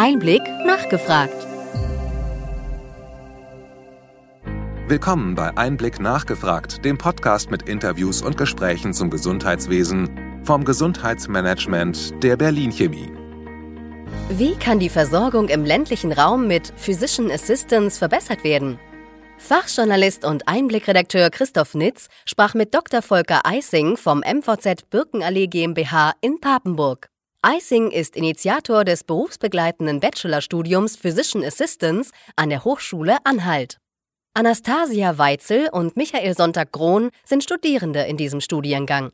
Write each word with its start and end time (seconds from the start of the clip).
Einblick 0.00 0.42
nachgefragt. 0.64 1.46
Willkommen 4.86 5.34
bei 5.34 5.56
Einblick 5.56 5.98
nachgefragt, 5.98 6.84
dem 6.84 6.98
Podcast 6.98 7.50
mit 7.50 7.62
Interviews 7.62 8.22
und 8.22 8.36
Gesprächen 8.36 8.92
zum 8.92 9.10
Gesundheitswesen 9.10 10.44
vom 10.44 10.64
Gesundheitsmanagement 10.64 12.22
der 12.22 12.36
Berlin 12.36 12.70
Chemie. 12.70 13.10
Wie 14.28 14.54
kann 14.56 14.78
die 14.78 14.90
Versorgung 14.90 15.48
im 15.48 15.64
ländlichen 15.64 16.12
Raum 16.12 16.46
mit 16.46 16.72
Physician 16.76 17.30
Assistance 17.30 17.98
verbessert 17.98 18.44
werden? 18.44 18.78
Fachjournalist 19.38 20.24
und 20.24 20.46
Einblickredakteur 20.46 21.30
Christoph 21.30 21.74
Nitz 21.74 22.08
sprach 22.24 22.54
mit 22.54 22.74
Dr. 22.74 23.02
Volker 23.02 23.44
Eising 23.44 23.96
vom 23.96 24.20
MVZ 24.20 24.90
Birkenallee 24.90 25.48
GmbH 25.48 26.12
in 26.20 26.40
Papenburg. 26.40 27.08
Eising 27.40 27.92
ist 27.92 28.16
Initiator 28.16 28.82
des 28.84 29.04
berufsbegleitenden 29.04 30.00
Bachelorstudiums 30.00 30.96
Physician 30.96 31.44
Assistance 31.44 32.10
an 32.34 32.50
der 32.50 32.64
Hochschule 32.64 33.18
Anhalt. 33.22 33.78
Anastasia 34.34 35.18
Weitzel 35.18 35.68
und 35.70 35.96
Michael 35.96 36.36
Sonntag-Grohn 36.36 37.10
sind 37.24 37.44
Studierende 37.44 38.02
in 38.02 38.16
diesem 38.16 38.40
Studiengang. 38.40 39.12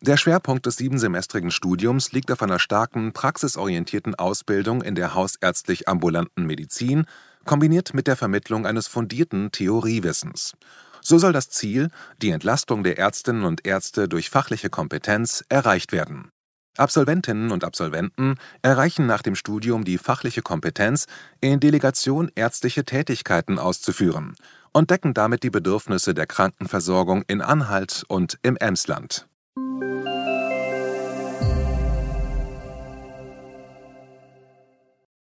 Der 0.00 0.16
Schwerpunkt 0.16 0.66
des 0.66 0.76
siebensemestrigen 0.76 1.50
Studiums 1.50 2.12
liegt 2.12 2.30
auf 2.30 2.42
einer 2.42 2.60
starken, 2.60 3.12
praxisorientierten 3.12 4.14
Ausbildung 4.14 4.80
in 4.80 4.94
der 4.94 5.14
hausärztlich 5.14 5.88
ambulanten 5.88 6.46
Medizin, 6.46 7.06
kombiniert 7.44 7.92
mit 7.92 8.06
der 8.06 8.14
Vermittlung 8.14 8.66
eines 8.66 8.86
fundierten 8.86 9.50
Theoriewissens. 9.50 10.52
So 11.00 11.18
soll 11.18 11.32
das 11.32 11.50
Ziel, 11.50 11.90
die 12.22 12.30
Entlastung 12.30 12.84
der 12.84 12.98
Ärztinnen 12.98 13.42
und 13.42 13.66
Ärzte 13.66 14.08
durch 14.08 14.30
fachliche 14.30 14.70
Kompetenz, 14.70 15.44
erreicht 15.48 15.90
werden. 15.90 16.30
Absolventinnen 16.76 17.52
und 17.52 17.62
Absolventen 17.62 18.34
erreichen 18.62 19.06
nach 19.06 19.22
dem 19.22 19.36
Studium 19.36 19.84
die 19.84 19.98
fachliche 19.98 20.42
Kompetenz, 20.42 21.06
in 21.40 21.60
Delegation 21.60 22.30
ärztliche 22.34 22.84
Tätigkeiten 22.84 23.58
auszuführen 23.58 24.34
und 24.72 24.90
decken 24.90 25.14
damit 25.14 25.44
die 25.44 25.50
Bedürfnisse 25.50 26.14
der 26.14 26.26
Krankenversorgung 26.26 27.22
in 27.28 27.40
Anhalt 27.40 28.04
und 28.08 28.38
im 28.42 28.56
Emsland. 28.56 29.28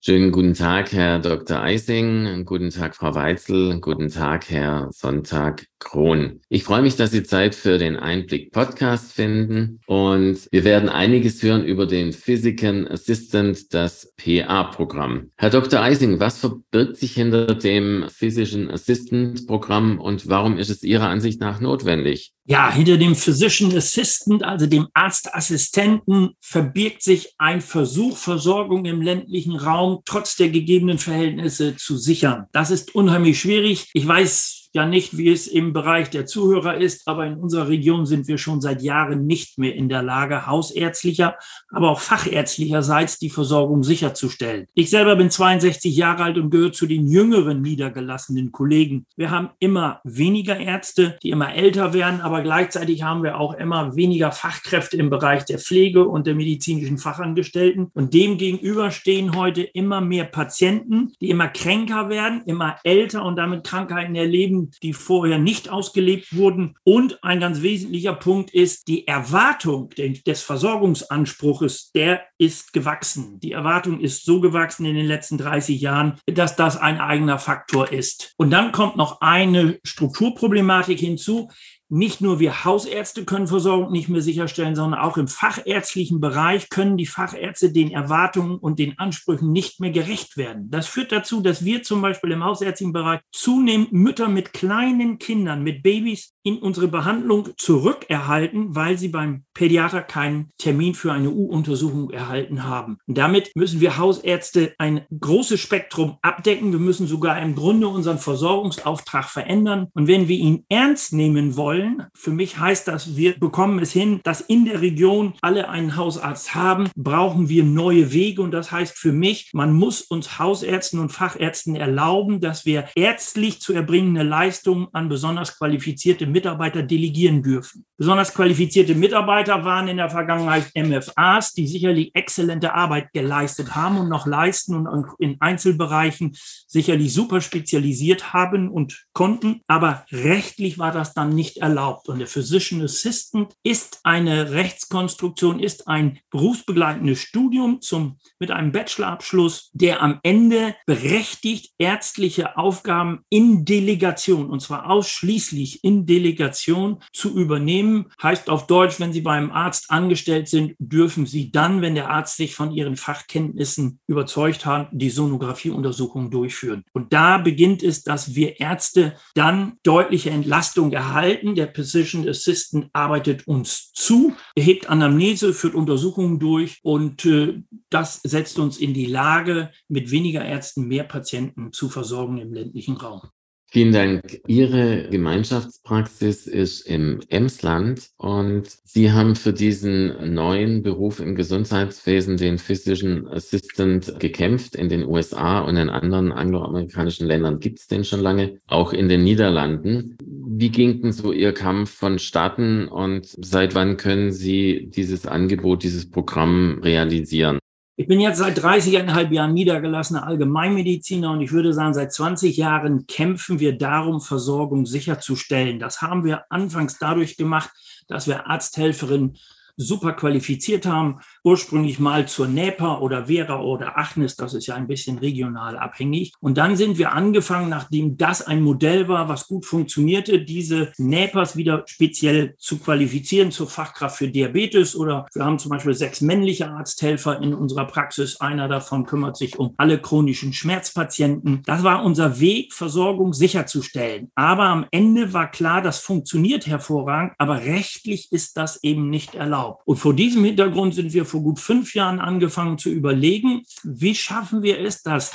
Schönen 0.03 0.31
guten 0.31 0.55
Tag, 0.55 0.93
Herr 0.93 1.19
Dr. 1.19 1.61
Eising. 1.61 2.43
Guten 2.45 2.71
Tag, 2.71 2.95
Frau 2.95 3.13
Weitzel. 3.13 3.79
Guten 3.81 4.09
Tag, 4.09 4.49
Herr 4.49 4.89
Sonntag 4.91 5.67
Kron. 5.81 6.39
Ich 6.47 6.63
freue 6.63 6.81
mich, 6.81 6.95
dass 6.95 7.11
Sie 7.11 7.23
Zeit 7.23 7.55
für 7.55 7.77
den 7.77 7.97
Einblick 7.97 8.51
Podcast 8.51 9.11
finden 9.11 9.79
und 9.87 10.47
wir 10.51 10.63
werden 10.63 10.87
einiges 10.87 11.41
hören 11.43 11.65
über 11.65 11.87
den 11.87 12.13
Physician 12.13 12.87
Assistant, 12.87 13.73
das 13.73 14.13
PA-Programm. 14.15 15.31
Herr 15.37 15.49
Dr. 15.49 15.81
Eising, 15.81 16.19
was 16.19 16.37
verbirgt 16.37 16.97
sich 16.97 17.13
hinter 17.13 17.55
dem 17.55 18.05
Physician 18.09 18.69
Assistant 18.69 19.47
Programm 19.47 19.99
und 19.99 20.29
warum 20.29 20.57
ist 20.57 20.69
es 20.69 20.83
Ihrer 20.83 21.09
Ansicht 21.09 21.41
nach 21.41 21.59
notwendig? 21.59 22.31
Ja, 22.45 22.71
hinter 22.71 22.97
dem 22.97 23.15
Physician 23.15 23.75
Assistant, 23.75 24.43
also 24.43 24.67
dem 24.67 24.87
Arztassistenten, 24.93 26.31
verbirgt 26.39 27.01
sich 27.01 27.33
ein 27.37 27.61
Versuch, 27.61 28.17
Versorgung 28.17 28.85
im 28.85 29.01
ländlichen 29.01 29.55
Raum 29.55 30.01
trotz 30.05 30.35
der 30.35 30.49
gegebenen 30.49 30.97
Verhältnisse 30.97 31.75
zu 31.75 31.97
sichern. 31.97 32.45
Das 32.51 32.71
ist 32.71 32.93
unheimlich 32.93 33.39
schwierig. 33.39 33.89
Ich 33.93 34.07
weiß, 34.07 34.60
ja 34.73 34.85
nicht, 34.85 35.17
wie 35.17 35.29
es 35.29 35.47
im 35.47 35.73
Bereich 35.73 36.09
der 36.09 36.25
Zuhörer 36.25 36.77
ist, 36.77 37.07
aber 37.07 37.25
in 37.25 37.35
unserer 37.35 37.67
Region 37.67 38.05
sind 38.05 38.27
wir 38.27 38.37
schon 38.37 38.61
seit 38.61 38.81
Jahren 38.81 39.25
nicht 39.25 39.57
mehr 39.57 39.75
in 39.75 39.89
der 39.89 40.01
Lage, 40.01 40.47
hausärztlicher, 40.47 41.35
aber 41.69 41.89
auch 41.89 41.99
fachärztlicherseits 41.99 43.19
die 43.19 43.29
Versorgung 43.29 43.83
sicherzustellen. 43.83 44.67
Ich 44.73 44.89
selber 44.89 45.15
bin 45.15 45.29
62 45.29 45.95
Jahre 45.95 46.23
alt 46.23 46.37
und 46.37 46.49
gehöre 46.49 46.71
zu 46.71 46.85
den 46.85 47.07
jüngeren 47.07 47.61
niedergelassenen 47.61 48.51
Kollegen. 48.51 49.05
Wir 49.15 49.31
haben 49.31 49.49
immer 49.59 49.99
weniger 50.03 50.57
Ärzte, 50.57 51.17
die 51.23 51.29
immer 51.29 51.53
älter 51.53 51.93
werden, 51.93 52.21
aber 52.21 52.41
gleichzeitig 52.41 53.03
haben 53.03 53.23
wir 53.23 53.39
auch 53.39 53.53
immer 53.53 53.95
weniger 53.95 54.31
Fachkräfte 54.31 54.97
im 54.97 55.09
Bereich 55.09 55.45
der 55.45 55.59
Pflege 55.59 56.05
und 56.05 56.27
der 56.27 56.35
medizinischen 56.35 56.97
Fachangestellten. 56.97 57.91
Und 57.93 58.13
dem 58.13 58.37
gegenüber 58.37 58.91
stehen 58.91 59.35
heute 59.35 59.63
immer 59.63 60.01
mehr 60.01 60.25
Patienten, 60.25 61.13
die 61.19 61.29
immer 61.29 61.47
kränker 61.47 62.09
werden, 62.09 62.43
immer 62.45 62.77
älter 62.83 63.25
und 63.25 63.35
damit 63.35 63.63
Krankheiten 63.63 64.15
erleben, 64.15 64.60
die 64.83 64.93
vorher 64.93 65.37
nicht 65.37 65.69
ausgelebt 65.69 66.35
wurden. 66.35 66.75
Und 66.83 67.23
ein 67.23 67.39
ganz 67.39 67.61
wesentlicher 67.61 68.13
Punkt 68.13 68.51
ist, 68.51 68.87
die 68.87 69.07
Erwartung 69.07 69.89
des 69.89 70.43
Versorgungsanspruches, 70.43 71.91
der 71.93 72.21
ist 72.37 72.73
gewachsen. 72.73 73.39
Die 73.39 73.51
Erwartung 73.51 73.99
ist 73.99 74.25
so 74.25 74.41
gewachsen 74.41 74.85
in 74.85 74.95
den 74.95 75.05
letzten 75.05 75.37
30 75.37 75.79
Jahren, 75.79 76.19
dass 76.25 76.55
das 76.55 76.77
ein 76.77 76.99
eigener 76.99 77.39
Faktor 77.39 77.91
ist. 77.91 78.33
Und 78.37 78.51
dann 78.51 78.71
kommt 78.71 78.97
noch 78.97 79.21
eine 79.21 79.79
Strukturproblematik 79.83 80.99
hinzu 80.99 81.49
nicht 81.91 82.21
nur 82.21 82.39
wir 82.39 82.63
Hausärzte 82.63 83.25
können 83.25 83.47
Versorgung 83.47 83.91
nicht 83.91 84.07
mehr 84.07 84.21
sicherstellen, 84.21 84.75
sondern 84.75 85.01
auch 85.01 85.17
im 85.17 85.27
fachärztlichen 85.27 86.21
Bereich 86.21 86.69
können 86.69 86.95
die 86.95 87.05
Fachärzte 87.05 87.71
den 87.71 87.91
Erwartungen 87.91 88.57
und 88.57 88.79
den 88.79 88.97
Ansprüchen 88.97 89.51
nicht 89.51 89.81
mehr 89.81 89.91
gerecht 89.91 90.37
werden. 90.37 90.71
Das 90.71 90.87
führt 90.87 91.11
dazu, 91.11 91.41
dass 91.41 91.65
wir 91.65 91.83
zum 91.83 92.01
Beispiel 92.01 92.31
im 92.31 92.45
hausärztlichen 92.45 92.93
Bereich 92.93 93.19
zunehmend 93.33 93.91
Mütter 93.91 94.29
mit 94.29 94.53
kleinen 94.53 95.19
Kindern, 95.19 95.63
mit 95.63 95.83
Babys 95.83 96.33
in 96.43 96.59
unsere 96.59 96.87
Behandlung 96.87 97.49
zurückerhalten, 97.57 98.73
weil 98.73 98.97
sie 98.97 99.09
beim 99.09 99.43
Pädiater 99.53 100.01
keinen 100.01 100.49
Termin 100.57 100.93
für 100.93 101.11
eine 101.11 101.29
U-Untersuchung 101.29 102.09
erhalten 102.09 102.63
haben. 102.63 102.99
Und 103.05 103.17
damit 103.17 103.51
müssen 103.53 103.81
wir 103.81 103.97
Hausärzte 103.97 104.73
ein 104.77 105.05
großes 105.19 105.59
Spektrum 105.59 106.17
abdecken. 106.21 106.71
Wir 106.71 106.79
müssen 106.79 107.05
sogar 107.05 107.41
im 107.41 107.53
Grunde 107.53 107.89
unseren 107.89 108.17
Versorgungsauftrag 108.17 109.25
verändern. 109.25 109.89
Und 109.93 110.07
wenn 110.07 110.29
wir 110.29 110.37
ihn 110.37 110.65
ernst 110.69 111.11
nehmen 111.11 111.57
wollen, 111.57 111.80
wollen. 111.81 112.07
Für 112.13 112.31
mich 112.31 112.59
heißt 112.59 112.87
das, 112.87 113.15
wir 113.15 113.37
bekommen 113.39 113.79
es 113.79 113.91
hin, 113.91 114.21
dass 114.23 114.41
in 114.41 114.65
der 114.65 114.81
Region 114.81 115.33
alle 115.41 115.69
einen 115.69 115.95
Hausarzt 115.95 116.55
haben, 116.55 116.89
brauchen 116.95 117.49
wir 117.49 117.63
neue 117.63 118.11
Wege. 118.13 118.41
Und 118.41 118.51
das 118.51 118.71
heißt 118.71 118.97
für 118.97 119.11
mich, 119.11 119.51
man 119.53 119.73
muss 119.73 120.01
uns 120.01 120.39
Hausärzten 120.39 120.99
und 120.99 121.11
Fachärzten 121.11 121.75
erlauben, 121.75 122.39
dass 122.41 122.65
wir 122.65 122.85
ärztlich 122.95 123.61
zu 123.61 123.73
erbringende 123.73 124.23
Leistungen 124.23 124.87
an 124.93 125.09
besonders 125.09 125.57
qualifizierte 125.57 126.27
Mitarbeiter 126.27 126.83
delegieren 126.83 127.43
dürfen. 127.43 127.85
Besonders 127.97 128.33
qualifizierte 128.33 128.95
Mitarbeiter 128.95 129.63
waren 129.63 129.87
in 129.87 129.97
der 129.97 130.09
Vergangenheit 130.09 130.71
MFAs, 130.75 131.53
die 131.53 131.67
sicherlich 131.67 132.11
exzellente 132.15 132.73
Arbeit 132.73 133.13
geleistet 133.13 133.75
haben 133.75 133.97
und 133.97 134.09
noch 134.09 134.25
leisten 134.25 134.87
und 134.87 135.07
in 135.19 135.37
Einzelbereichen 135.39 136.35
sicherlich 136.67 137.13
super 137.13 137.41
spezialisiert 137.41 138.33
haben 138.33 138.69
und 138.69 139.05
konnten. 139.13 139.61
Aber 139.67 140.05
rechtlich 140.11 140.79
war 140.79 140.91
das 140.91 141.13
dann 141.13 141.35
nicht 141.35 141.57
erlaubt 141.57 141.70
erlaubt. 141.71 142.09
Und 142.09 142.19
der 142.19 142.27
Physician 142.27 142.81
Assistant 142.81 143.53
ist 143.63 144.01
eine 144.03 144.51
Rechtskonstruktion, 144.51 145.59
ist 145.59 145.87
ein 145.87 146.19
berufsbegleitendes 146.29 147.21
Studium 147.21 147.81
zum, 147.81 148.17
mit 148.39 148.51
einem 148.51 148.71
Bachelorabschluss, 148.71 149.69
der 149.73 150.01
am 150.01 150.19
Ende 150.23 150.75
berechtigt, 150.85 151.73
ärztliche 151.77 152.57
Aufgaben 152.57 153.21
in 153.29 153.65
Delegation, 153.65 154.49
und 154.49 154.61
zwar 154.61 154.89
ausschließlich 154.89 155.83
in 155.83 156.05
Delegation 156.05 157.01
zu 157.13 157.35
übernehmen. 157.35 158.11
Heißt 158.21 158.49
auf 158.49 158.67
Deutsch, 158.67 158.99
wenn 158.99 159.13
Sie 159.13 159.21
beim 159.21 159.51
Arzt 159.51 159.89
angestellt 159.89 160.49
sind, 160.49 160.75
dürfen 160.79 161.25
Sie 161.25 161.51
dann, 161.51 161.81
wenn 161.81 161.95
der 161.95 162.09
Arzt 162.09 162.37
sich 162.37 162.55
von 162.55 162.71
Ihren 162.71 162.97
Fachkenntnissen 162.97 163.99
überzeugt 164.07 164.65
hat, 164.65 164.89
die 164.91 165.09
Sonographieuntersuchung 165.09 166.29
durchführen. 166.31 166.83
Und 166.91 167.13
da 167.13 167.37
beginnt 167.37 167.81
es, 167.83 168.03
dass 168.03 168.35
wir 168.35 168.59
Ärzte 168.59 169.15
dann 169.35 169.77
deutliche 169.83 170.29
Entlastung 170.29 170.91
erhalten 170.91 171.55
der 171.61 171.73
Physician 171.73 172.27
Assistant 172.27 172.89
arbeitet 172.91 173.47
uns 173.47 173.91
zu, 173.93 174.35
erhebt 174.55 174.89
Anamnese, 174.89 175.53
führt 175.53 175.75
Untersuchungen 175.75 176.39
durch 176.39 176.79
und 176.81 177.23
äh, 177.25 177.61
das 177.89 178.19
setzt 178.23 178.57
uns 178.57 178.77
in 178.77 178.93
die 178.93 179.05
Lage, 179.05 179.71
mit 179.87 180.09
weniger 180.09 180.43
Ärzten 180.43 180.87
mehr 180.87 181.03
Patienten 181.03 181.71
zu 181.71 181.89
versorgen 181.89 182.39
im 182.39 182.51
ländlichen 182.51 182.97
Raum. 182.97 183.29
Vielen 183.73 183.93
Dank. 183.93 184.41
Ihre 184.47 185.07
Gemeinschaftspraxis 185.09 186.45
ist 186.45 186.81
im 186.81 187.21
Emsland 187.29 188.09
und 188.17 188.67
Sie 188.83 189.13
haben 189.13 189.37
für 189.37 189.53
diesen 189.53 190.33
neuen 190.33 190.83
Beruf 190.83 191.21
im 191.21 191.35
Gesundheitswesen, 191.35 192.35
den 192.35 192.57
Physician 192.57 193.29
Assistant, 193.29 194.19
gekämpft. 194.19 194.75
In 194.75 194.89
den 194.89 195.05
USA 195.05 195.61
und 195.61 195.77
in 195.77 195.89
anderen 195.89 196.33
angloamerikanischen 196.33 197.25
Ländern 197.25 197.61
gibt 197.61 197.79
es 197.79 197.87
den 197.87 198.03
schon 198.03 198.19
lange, 198.19 198.59
auch 198.67 198.91
in 198.91 199.07
den 199.07 199.23
Niederlanden. 199.23 200.17
Wie 200.21 200.69
ging 200.69 201.01
denn 201.01 201.13
so 201.13 201.31
Ihr 201.31 201.53
Kampf 201.53 201.91
vonstatten 201.91 202.89
und 202.89 203.25
seit 203.25 203.73
wann 203.73 203.95
können 203.95 204.33
Sie 204.33 204.89
dieses 204.93 205.25
Angebot, 205.25 205.83
dieses 205.83 206.11
Programm 206.11 206.81
realisieren? 206.83 207.59
Ich 207.97 208.07
bin 208.07 208.19
jetzt 208.19 208.37
seit 208.37 208.57
30,5 208.57 209.31
Jahren 209.31 209.53
niedergelassener 209.53 210.25
Allgemeinmediziner 210.25 211.31
und 211.31 211.41
ich 211.41 211.51
würde 211.51 211.73
sagen, 211.73 211.93
seit 211.93 212.13
20 212.13 212.55
Jahren 212.55 213.05
kämpfen 213.05 213.59
wir 213.59 213.77
darum, 213.77 214.21
Versorgung 214.21 214.85
sicherzustellen. 214.85 215.77
Das 215.77 216.01
haben 216.01 216.23
wir 216.23 216.45
anfangs 216.49 216.97
dadurch 216.97 217.35
gemacht, 217.37 217.69
dass 218.07 218.27
wir 218.27 218.47
Arzthelferinnen 218.47 219.37
super 219.81 220.13
qualifiziert 220.13 220.85
haben, 220.85 221.19
ursprünglich 221.43 221.99
mal 221.99 222.27
zur 222.27 222.47
NEPA 222.47 222.99
oder 222.99 223.25
Vera 223.25 223.61
oder 223.61 223.97
Achnes, 223.97 224.35
das 224.35 224.53
ist 224.53 224.67
ja 224.67 224.75
ein 224.75 224.87
bisschen 224.87 225.17
regional 225.17 225.77
abhängig. 225.77 226.33
Und 226.39 226.57
dann 226.57 226.75
sind 226.75 226.97
wir 226.97 227.13
angefangen, 227.13 227.69
nachdem 227.69 228.17
das 228.17 228.41
ein 228.41 228.61
Modell 228.61 229.07
war, 229.07 229.27
was 229.27 229.47
gut 229.47 229.65
funktionierte, 229.65 230.41
diese 230.41 230.91
NEPAs 230.97 231.55
wieder 231.55 231.83
speziell 231.87 232.55
zu 232.57 232.79
qualifizieren 232.79 233.51
zur 233.51 233.67
Fachkraft 233.67 234.17
für 234.17 234.27
Diabetes 234.27 234.95
oder 234.95 235.25
wir 235.33 235.45
haben 235.45 235.59
zum 235.59 235.71
Beispiel 235.71 235.93
sechs 235.93 236.21
männliche 236.21 236.69
Arzthelfer 236.69 237.41
in 237.41 237.53
unserer 237.53 237.85
Praxis. 237.85 238.39
Einer 238.39 238.67
davon 238.67 239.05
kümmert 239.05 239.37
sich 239.37 239.57
um 239.57 239.73
alle 239.77 239.99
chronischen 239.99 240.53
Schmerzpatienten. 240.53 241.63
Das 241.65 241.83
war 241.83 242.03
unser 242.03 242.39
Weg, 242.39 242.73
Versorgung 242.73 243.33
sicherzustellen. 243.33 244.31
Aber 244.35 244.65
am 244.65 244.85
Ende 244.91 245.33
war 245.33 245.49
klar, 245.49 245.81
das 245.81 245.99
funktioniert 245.99 246.67
hervorragend, 246.67 247.33
aber 247.37 247.61
rechtlich 247.61 248.31
ist 248.31 248.57
das 248.57 248.83
eben 248.83 249.09
nicht 249.09 249.35
erlaubt. 249.35 249.70
Und 249.85 249.97
vor 249.97 250.13
diesem 250.13 250.43
Hintergrund 250.43 250.95
sind 250.95 251.13
wir 251.13 251.25
vor 251.25 251.41
gut 251.41 251.59
fünf 251.59 251.95
Jahren 251.95 252.19
angefangen 252.19 252.77
zu 252.77 252.89
überlegen, 252.89 253.63
wie 253.83 254.15
schaffen 254.15 254.63
wir 254.63 254.79
es, 254.79 255.01
dass 255.03 255.31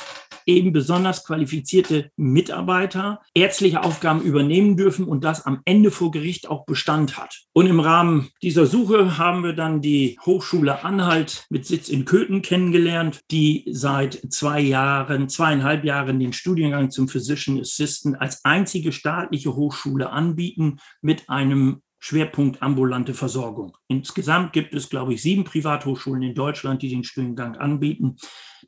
eben 0.47 0.73
besonders 0.73 1.25
qualifizierte 1.25 2.11
Mitarbeiter 2.17 3.21
ärztliche 3.35 3.83
Aufgaben 3.83 4.23
übernehmen 4.23 4.77
dürfen 4.77 5.07
und 5.07 5.25
das 5.25 5.45
am 5.45 5.61
Ende 5.65 5.91
vor 5.91 6.13
Gericht 6.13 6.49
auch 6.49 6.65
Bestand 6.65 7.19
hat. 7.19 7.43
Und 7.53 7.67
im 7.67 7.81
Rahmen 7.81 8.31
dieser 8.43 8.67
Suche 8.67 9.19
haben 9.19 9.43
wir 9.43 9.53
dann 9.53 9.81
die 9.83 10.19
Hochschule 10.25 10.85
Anhalt 10.85 11.47
mit 11.51 11.67
Sitz 11.67 11.89
in 11.89 12.05
Köthen 12.05 12.43
kennengelernt, 12.43 13.21
die 13.31 13.65
seit 13.71 14.21
zwei 14.31 14.61
Jahren, 14.61 15.29
zweieinhalb 15.29 15.85
Jahren 15.85 16.21
den 16.21 16.33
Studiengang 16.33 16.91
zum 16.91 17.09
Physician 17.09 17.61
Assistant 17.61 18.21
als 18.21 18.45
einzige 18.45 18.93
staatliche 18.93 19.57
Hochschule 19.57 20.11
anbieten 20.11 20.79
mit 21.03 21.29
einem 21.29 21.83
Schwerpunkt 21.99 22.63
ambulante 22.63 23.15
Versorgung. 23.15 23.77
Insgesamt 23.89 24.53
gibt 24.53 24.75
es, 24.75 24.89
glaube 24.89 25.15
ich, 25.15 25.23
sieben 25.23 25.45
Privathochschulen 25.45 26.23
in 26.23 26.35
Deutschland, 26.35 26.83
die 26.83 26.89
den 26.89 27.05
Studiengang 27.05 27.57
anbieten. 27.57 28.17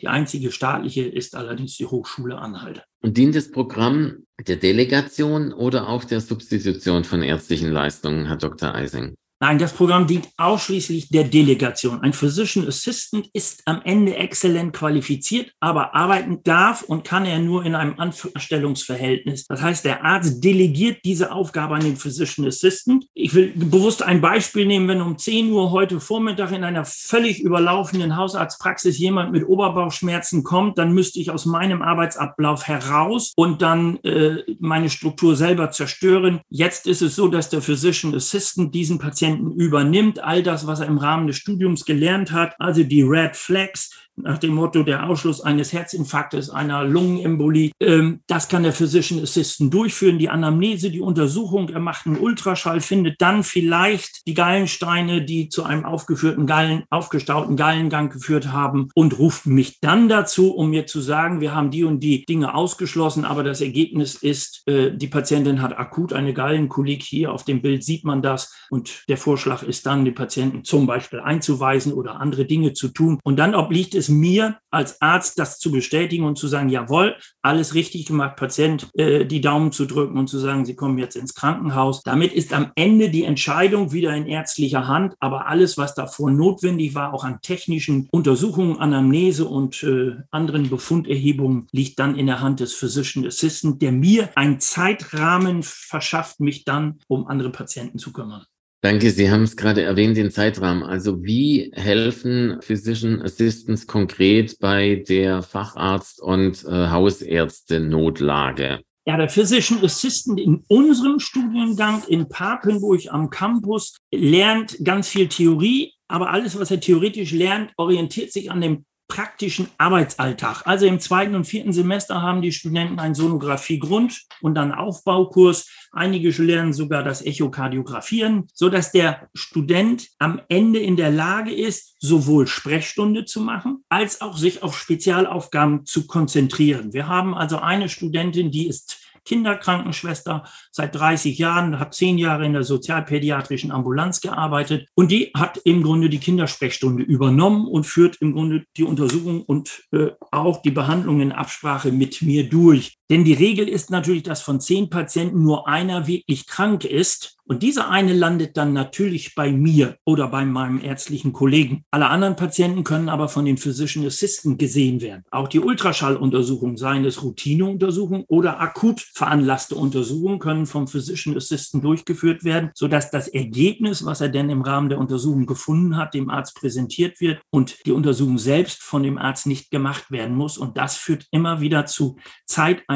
Die 0.01 0.09
einzige 0.09 0.53
staatliche 0.53 1.05
ist 1.05 1.35
allerdings 1.35 1.77
die 1.77 1.87
Hochschule 1.87 2.39
Anhalt. 2.39 2.83
Und 3.03 3.17
dient 3.17 3.35
das 3.35 3.51
Programm 3.51 4.25
der 4.47 4.57
Delegation 4.57 5.53
oder 5.53 5.89
auch 5.89 6.05
der 6.05 6.21
Substitution 6.21 7.05
von 7.05 7.23
ärztlichen 7.23 7.71
Leistungen, 7.71 8.27
Herr 8.27 8.37
Dr. 8.37 8.75
Eising? 8.75 9.15
Nein, 9.41 9.59
das 9.59 9.73
Programm 9.73 10.09
dient 10.09 10.29
ausschließlich 10.37 11.11
der 11.11 11.23
Delegation. 11.23 12.01
Ein 12.03 12.13
Physician 12.13 12.67
Assistant 12.67 13.29
ist 13.33 13.63
am 13.67 13.81
Ende 13.85 14.17
exzellent 14.17 14.73
qualifiziert, 14.73 15.53
aber 15.61 15.95
arbeiten 15.95 16.43
darf 16.43 16.83
und 16.83 17.05
kann 17.05 17.25
er 17.25 17.39
nur 17.39 17.65
in 17.65 17.77
einem 17.77 17.95
Anstellungsverhältnis. 18.01 19.47
Das 19.47 19.63
heißt, 19.63 19.85
der 19.85 20.05
Arzt 20.05 20.43
delegiert 20.43 21.05
diese 21.05 21.31
Aufgabe 21.31 21.77
an 21.77 21.85
den 21.85 21.97
Physician 21.97 22.49
Assistant. 22.49 23.07
Ich 23.15 23.33
will 23.33 23.53
bewusst 23.55 24.03
ein 24.03 24.21
Beispiel 24.21 24.67
nehmen, 24.67 24.89
wenn 24.89 25.01
um 25.01 25.17
10 25.17 25.53
Uhr 25.53 25.71
heute 25.71 26.01
Vormittag 26.01 26.51
in 26.51 26.65
einer 26.65 26.85
völlig 26.85 27.41
überlaufenden 27.41 28.17
Hausarztpraxis 28.17 28.99
jemand 28.99 29.31
mit 29.31 29.47
Oberbauchschmerzen 29.47 30.43
kommt, 30.43 30.79
dann 30.79 30.93
müsste 30.93 31.21
ich 31.21 31.31
aus 31.31 31.47
meinem 31.47 31.81
Arbeitsablauf 31.81 32.67
heraus 32.67 33.35
und 33.37 33.63
dann 33.63 33.99
äh, 34.03 34.43
meine 34.59 34.91
Struktur 34.91 35.37
selber 35.37 35.71
zerstören. 35.71 36.41
Jetzt 36.49 36.89
ist 36.89 37.03
es 37.03 37.15
so, 37.15 37.29
dass 37.29 37.51
der 37.51 37.63
Physician 37.63 38.17
Assistant 38.17 38.75
diesen 38.75 38.99
Patienten 38.99 39.28
Patienten 39.29 39.53
übernimmt, 39.53 40.25
all 40.25 40.43
das, 40.43 40.67
was 40.67 40.81
er 40.81 40.87
im 40.87 40.99
Rahmen 40.99 41.27
des 41.27 41.37
Studiums 41.37 41.85
gelernt 41.85 42.33
hat, 42.33 42.55
also 42.59 42.83
die 42.83 43.03
Red 43.03 43.37
Flags, 43.37 44.08
nach 44.23 44.39
dem 44.39 44.55
Motto 44.55 44.83
der 44.83 45.09
Ausschluss 45.09 45.41
eines 45.41 45.73
Herzinfarktes, 45.73 46.51
einer 46.51 46.85
Lungenembolie. 46.85 47.73
Ähm, 47.81 48.21
das 48.27 48.49
kann 48.49 48.63
der 48.63 48.73
Physician 48.73 49.23
Assistant 49.23 49.73
durchführen. 49.73 50.19
Die 50.19 50.29
Anamnese, 50.29 50.91
die 50.91 51.01
Untersuchung, 51.01 51.69
er 51.69 51.81
macht 51.81 52.07
einen 52.07 52.19
Ultraschall, 52.19 52.81
findet 52.81 53.21
dann 53.21 53.45
vielleicht 53.45 54.27
die 54.27 54.35
Gallensteine, 54.35 55.23
die 55.25 55.49
zu 55.49 55.65
einem 55.65 55.85
aufgeführten 55.85 56.47
Gallen, 56.47 56.85
aufgestauten 56.91 57.57
Gallengang 57.57 58.11
geführt 58.11 58.53
haben 58.53 58.89
und 58.95 59.19
ruft 59.19 59.47
mich 59.47 59.81
dann 59.81 60.09
dazu, 60.09 60.55
um 60.55 60.71
mir 60.71 60.87
zu 60.87 61.01
sagen, 61.01 61.41
wir 61.41 61.55
haben 61.55 61.71
die 61.71 61.85
und 61.85 62.01
die 62.01 62.25
Dinge 62.25 62.55
ausgeschlossen, 62.55 63.25
aber 63.25 63.43
das 63.43 63.61
Ergebnis 63.61 64.15
ist, 64.15 64.67
äh, 64.67 64.97
die 64.97 65.09
Patientin 65.09 65.63
hat 65.63 65.79
akut 65.79 66.13
eine 66.13 66.33
Gallenkolik. 66.33 67.03
Hier 67.03 67.33
auf 67.33 67.45
dem 67.45 67.63
Bild 67.63 67.85
sieht 67.85 68.05
man 68.05 68.23
das 68.23 68.55
und 68.71 69.05
der 69.09 69.17
Vorschlag 69.17 69.63
ist 69.63 69.87
dann, 69.87 70.05
die 70.05 70.11
Patienten 70.11 70.65
zum 70.65 70.87
Beispiel 70.87 71.21
einzuweisen 71.21 71.93
oder 71.93 72.21
andere 72.21 72.45
Dinge 72.45 72.73
zu 72.73 72.89
tun. 72.89 73.19
Und 73.23 73.39
dann 73.39 73.55
obliegt 73.55 73.95
es 73.95 74.08
mir 74.09 74.59
als 74.71 75.01
Arzt, 75.01 75.39
das 75.39 75.59
zu 75.59 75.73
bestätigen 75.73 76.25
und 76.25 76.37
zu 76.37 76.47
sagen, 76.47 76.69
jawohl, 76.69 77.17
alles 77.43 77.75
richtig 77.75 78.07
gemacht, 78.07 78.37
Patient 78.37 78.89
äh, 78.95 79.25
die 79.25 79.41
Daumen 79.41 79.73
zu 79.73 79.87
drücken 79.87 80.19
und 80.19 80.29
zu 80.29 80.39
sagen, 80.39 80.65
Sie 80.65 80.75
kommen 80.75 80.99
jetzt 80.99 81.17
ins 81.17 81.35
Krankenhaus. 81.35 82.03
Damit 82.03 82.33
ist 82.33 82.53
am 82.53 82.73
Ende 82.75 83.11
die 83.11 83.25
Entscheidung 83.25 83.93
wieder 83.93 84.15
in 84.15 84.27
ärztlicher 84.27 84.87
Hand, 84.87 85.15
aber 85.21 85.47
alles, 85.47 85.79
was 85.79 85.95
davor 85.95 86.31
notwendig 86.31 86.95
war, 86.95 87.15
auch 87.15 87.25
an 87.25 87.41
technischen 87.41 88.09
Untersuchungen, 88.11 88.79
Anamnese 88.79 89.47
und 89.47 89.83
äh, 89.83 90.17
anderen 90.31 90.69
Befunderhebungen, 90.69 91.67
liegt 91.73 91.99
dann 91.99 92.17
in 92.17 92.27
der 92.27 92.41
Hand 92.41 92.61
des 92.61 92.75
Physician 92.75 93.27
Assistant, 93.27 93.81
der 93.81 93.93
mir 93.93 94.31
einen 94.35 94.61
Zeitrahmen 94.61 95.63
verschafft, 95.63 96.41
mich 96.41 96.65
dann 96.65 96.99
um 97.09 97.27
andere 97.27 97.51
Patienten 97.51 97.99
zu 97.99 98.13
kümmern. 98.13 98.45
Danke, 98.81 99.11
Sie 99.11 99.29
haben 99.29 99.43
es 99.43 99.57
gerade 99.57 99.83
erwähnt, 99.83 100.17
den 100.17 100.31
Zeitrahmen. 100.31 100.85
Also 100.85 101.25
wie 101.25 101.73
helfen 101.75 102.59
Physician 102.63 103.21
Assistants 103.23 103.89
konkret 103.89 104.57
bei 104.61 105.03
der 105.09 105.43
Facharzt- 105.43 106.21
und 106.21 106.65
äh, 106.65 106.89
Hausärzte-Notlage? 106.89 108.81
Ja, 109.05 109.17
der 109.17 109.29
Physician 109.29 109.83
Assistant 109.83 110.39
in 110.39 110.63
unserem 110.69 111.19
Studiengang 111.19 112.05
in 112.07 112.29
Papenburg 112.29 113.01
am 113.09 113.31
Campus 113.31 113.97
lernt 114.13 114.77
ganz 114.85 115.09
viel 115.09 115.27
Theorie, 115.29 115.95
aber 116.07 116.31
alles, 116.31 116.57
was 116.59 116.71
er 116.71 116.79
theoretisch 116.79 117.33
lernt, 117.33 117.73
orientiert 117.79 118.33
sich 118.33 118.51
an 118.51 118.61
dem 118.61 118.85
praktischen 119.09 119.69
Arbeitsalltag. 119.79 120.63
Also 120.67 120.87
im 120.87 121.01
zweiten 121.01 121.35
und 121.35 121.45
vierten 121.45 121.73
Semester 121.73 122.21
haben 122.23 122.43
die 122.43 122.53
Studenten 122.53 123.01
einen 123.01 123.15
Sonographie-Grund- 123.15 124.27
und 124.43 124.55
dann 124.55 124.73
Aufbaukurs. 124.73 125.69
Einige 125.93 126.31
lernen 126.43 126.75
sogar 126.75 127.03
das 127.03 127.25
Echokardiografieren, 127.25 128.49
so 128.53 128.69
dass 128.69 128.93
der 128.93 129.29
Student 129.35 130.09
am 130.19 130.41
Ende 130.49 130.79
in 130.79 130.97
der 130.97 131.11
Lage 131.11 131.53
ist, 131.53 131.97
sowohl 131.99 132.47
Sprechstunde 132.47 133.25
zu 133.25 133.41
machen, 133.41 133.83
als 133.89 134.21
auch 134.21 134.37
sich 134.37 134.63
auf 134.63 134.79
Spezialaufgaben 134.79 135.87
zu 135.87 136.07
konzentrieren. 136.07 136.93
Wir 136.93 137.09
haben 137.09 137.35
also 137.35 137.59
eine 137.59 137.89
Studentin, 137.89 138.51
die 138.51 138.69
ist 138.69 139.08
Kinderkrankenschwester 139.29 140.45
seit 140.73 140.95
30 140.95 141.39
Jahren, 141.39 141.79
hat 141.79 141.95
zehn 141.95 142.19
Jahre 142.19 142.47
in 142.47 142.55
der 142.55 142.65
sozialpädiatrischen 142.65 143.71
Ambulanz 143.71 144.21
gearbeitet 144.21 144.89
und 144.95 145.11
die 145.11 145.31
hat 145.35 145.59
im 145.65 145.83
Grunde 145.83 146.09
die 146.09 146.19
Kindersprechstunde 146.19 147.03
übernommen 147.03 147.69
und 147.69 147.85
führt 147.85 148.17
im 148.21 148.33
Grunde 148.33 148.65
die 148.77 148.85
Untersuchung 148.85 149.43
und 149.43 149.85
äh, 149.93 150.09
auch 150.33 150.63
die 150.63 150.71
Behandlung 150.71 151.21
in 151.21 151.33
Absprache 151.33 151.93
mit 151.93 152.23
mir 152.23 152.49
durch. 152.49 152.98
Denn 153.11 153.25
die 153.25 153.33
Regel 153.33 153.69
ist 153.69 153.91
natürlich, 153.91 154.23
dass 154.23 154.43
von 154.43 154.61
zehn 154.61 154.91
Patienten 154.91 155.43
nur 155.43 155.67
einer 155.67 156.07
wirklich 156.07 156.47
krank 156.47 156.85
ist. 156.85 157.39
Und 157.51 157.63
dieser 157.63 157.89
eine 157.89 158.13
landet 158.13 158.59
dann 158.59 158.75
natürlich 158.75 159.35
bei 159.35 159.51
mir 159.51 159.97
oder 160.05 160.29
bei 160.29 160.45
meinem 160.45 160.85
ärztlichen 160.85 161.33
Kollegen. 161.33 161.83
Alle 161.91 162.11
anderen 162.11 162.37
Patienten 162.37 162.85
können 162.85 163.09
aber 163.09 163.31
von 163.31 163.47
den 163.47 163.57
Physician 163.57 164.05
Assistant 164.05 164.59
gesehen 164.59 165.01
werden. 165.01 165.25
Auch 165.31 165.49
die 165.49 165.61
Ultraschalluntersuchungen, 165.61 166.77
seien 166.77 167.07
es 167.07 167.23
Routineuntersuchungen 167.23 168.27
oder 168.29 168.61
akut 168.61 169.01
veranlasste 169.01 169.77
Untersuchungen, 169.77 170.41
können 170.41 170.67
vom 170.67 170.89
Physician 170.89 171.35
Assistant 171.39 171.83
durchgeführt 171.83 172.45
werden, 172.45 172.71
sodass 172.75 173.11
das 173.11 173.29
Ergebnis, 173.29 174.05
was 174.05 174.21
er 174.21 174.29
denn 174.29 174.51
im 174.51 174.61
Rahmen 174.61 174.91
der 174.91 174.99
Untersuchung 174.99 175.47
gefunden 175.47 175.97
hat, 175.97 176.13
dem 176.13 176.29
Arzt 176.29 176.55
präsentiert 176.55 177.19
wird 177.19 177.41
und 177.49 177.87
die 177.87 177.93
Untersuchung 177.93 178.37
selbst 178.37 178.83
von 178.83 179.03
dem 179.03 179.17
Arzt 179.17 179.47
nicht 179.47 179.71
gemacht 179.71 180.11
werden 180.11 180.37
muss. 180.37 180.59
Und 180.59 180.77
das 180.77 180.99
führt 180.99 181.27
immer 181.31 181.63
wieder 181.63 181.87
zu 181.87 182.19